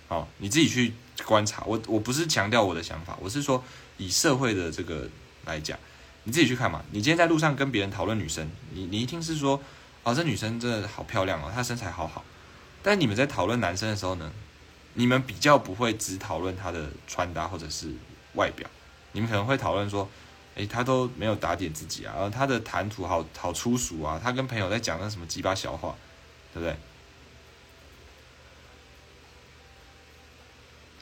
[0.09, 0.95] 好，你自己去
[1.26, 3.62] 观察，我我不是强调我的想法，我是说
[3.99, 5.11] 以社会的这个
[5.51, 5.78] 来讲，
[6.24, 6.82] 你自己去看嘛。
[6.90, 9.61] 你今天在路上跟别人讨论女生，你你一定是说，
[10.03, 12.24] 哦，这女生真的好漂亮哦，她身材好好。
[12.82, 14.32] 但你们在讨论男生的时候呢，
[14.94, 17.92] 你们比较不会只讨论他的穿搭或者是
[18.34, 18.66] 外表，
[19.12, 20.09] 你们可能会讨论说，
[20.55, 25.94] 诶，他都没有打点自己啊，然后他的谈吐好好粗俗啊，他跟朋友在讲那什么鸡巴小话，
[26.55, 26.76] 对不对？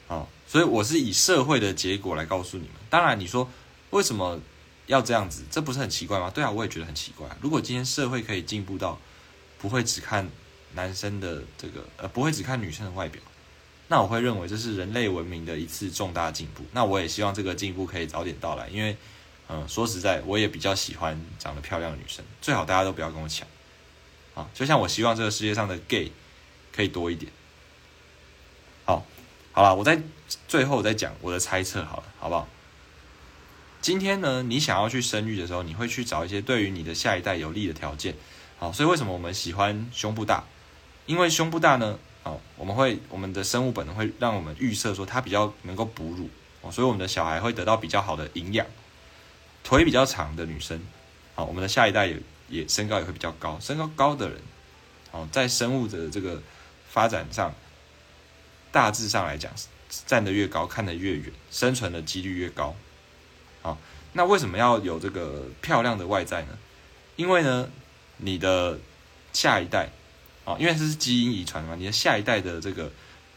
[0.07, 2.73] 好，所以我是以社会的结果来告诉你们。
[2.89, 3.49] 当然，你说
[3.91, 4.39] 为什么
[4.87, 5.43] 要这样子？
[5.49, 6.29] 这不是很奇怪吗？
[6.29, 7.27] 对啊，我也觉得很奇怪。
[7.41, 8.99] 如果今天社会可以进步到
[9.57, 10.29] 不会只看
[10.73, 13.21] 男生的这个，呃，不会只看女生的外表，
[13.87, 16.63] 那我会认为这是人类文明的一次重大进步。
[16.71, 18.95] 那我也希望这个进步可以早点到来，因为，
[19.47, 23.47] 嗯，说实在，我也比较喜欢长得漂亮的女生，最好大家都不要跟我抢。
[24.35, 26.11] 啊，就像我希望这个世界上的 gay
[26.71, 27.31] 可以多一点。
[28.85, 29.05] 好。
[29.51, 29.99] 好了，我在
[30.47, 32.47] 最后再讲我的猜测，好了，好不好？
[33.81, 38.13] 今天呢，你想要去生育的时候，你会去找一些对于你的下一代有利的条件。
[38.57, 40.43] 好，所以为什么我们喜欢胸部大？
[41.05, 46.29] 因为胸部大呢，好，我们会我们的生物本能会让我们预设说它比较能够哺乳
[46.61, 48.65] 哦，所以我们的小孩会得到比较好的营养。
[49.63, 50.79] 腿比较长的女生，
[51.35, 53.57] 好，我们的下一代也也身高也会比较高。
[53.61, 54.39] 身高高的人，
[55.11, 56.41] 哦，在生物的这个
[56.89, 57.53] 发展上。
[58.71, 59.51] 大致上来讲，
[60.05, 62.75] 站得越高，看得越远，生存的几率越高。
[64.19, 66.57] 那为什么要有这个漂亮的外在呢？
[67.15, 67.69] 因为呢，
[68.17, 68.77] 你的
[69.31, 69.87] 下一代，
[70.43, 72.91] 啊，因为这是基因遗传嘛，你的下一代的这个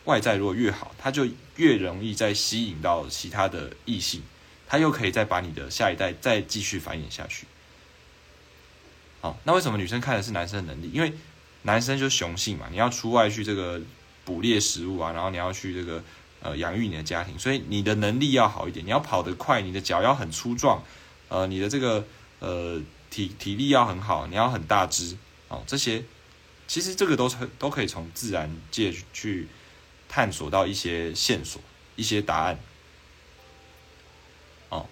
[0.06, 1.24] 外在如果越好，它就
[1.54, 4.22] 越容易再吸引到其他的异性，
[4.66, 7.46] 它又可以再把你的下一代再继续繁衍下去。
[9.20, 10.90] 好，那为什么女生看的是男生的能力？
[10.92, 11.12] 因为
[11.62, 13.80] 男生就雄性嘛，你要出外去这个。
[14.24, 16.00] 捕猎食物啊，然后你要去这个
[16.42, 20.82] 呃养育你的家庭，所以你的能力要好一点，你要跑得快，你的脚要很粗壮，
[21.28, 22.04] 呃，你的这个
[22.40, 22.80] 呃
[23.10, 25.16] 体体力要很好，你要很大只
[25.48, 26.04] 哦，这些
[26.66, 29.48] 其实这个都是都可以从自然界去
[30.08, 31.62] 探索到一些线索、
[31.96, 32.58] 一些答案。
[34.68, 34.86] 哦，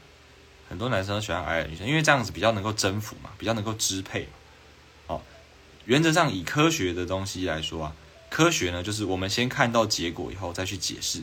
[0.69, 4.29] 很多男生喜欢矮矮女生，因为这样子比较能够征服嘛，比较能够支配。
[5.07, 5.21] 哦，
[5.87, 7.95] 原则上以科学的东西来说啊。
[8.29, 11.21] 科学呢，就是我们先看到结果以后再去解释，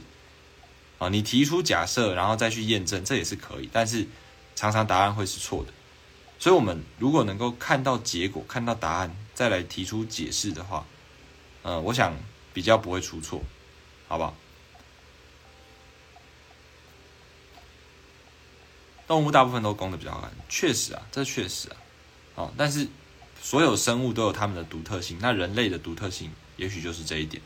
[0.97, 3.69] 啊，你提出假设，然后再去验证，这也是可以。
[3.71, 4.07] 但是
[4.55, 5.71] 常常答案会是错的，
[6.39, 10.85] 所以我们如果能够看到结果、看到答案，再来提出解释的话，
[11.63, 12.15] 呃，我想
[12.53, 13.41] 比较不会出错，
[14.07, 14.35] 好不好？
[19.07, 21.77] 动物大部分都攻的比较狠，确实啊，这确实啊，
[22.35, 22.87] 哦，但是
[23.41, 26.31] 所有生物都有它们的独特性，那人类的独特性。
[26.57, 27.39] 也许就是这一点，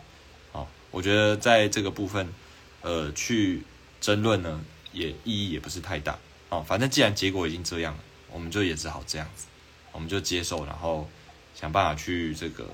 [0.54, 2.34] 哦，我觉得在这个部分，
[2.82, 3.64] 呃，去
[4.00, 6.18] 争论呢，也意义也不是太大，
[6.50, 8.00] 哦，反正既然结果已经这样了，
[8.32, 9.46] 我们就也只好这样子，
[9.92, 11.10] 我们就接受，然后
[11.54, 12.68] 想办法去这个，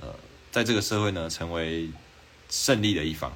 [0.00, 0.14] 呃，
[0.50, 1.88] 在这个社会呢，成为
[2.50, 3.32] 胜利的一方，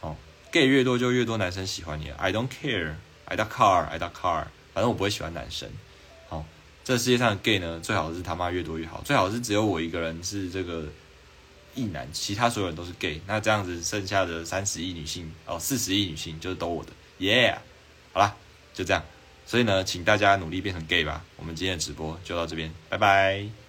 [0.00, 0.16] 哦
[0.50, 5.70] ，gay 越多就越多男生喜欢你，I don't care，I don't care，I don't car，反正我不会喜欢男生。
[6.84, 10.86] 这世界上的 gay 呢，最好是他妈越多越好，最好是只有我一个人是这个
[11.78, 17.56] 一男，其他所有人都是 gay，那这样子剩下的三十亿女性哦，四十亿女性就是都我的，耶！
[18.12, 18.34] 好啦，
[18.74, 19.02] 就这样，
[19.46, 21.24] 所以呢，请大家努力变成 gay 吧。
[21.36, 23.67] 我们今天的直播就到这边，拜拜。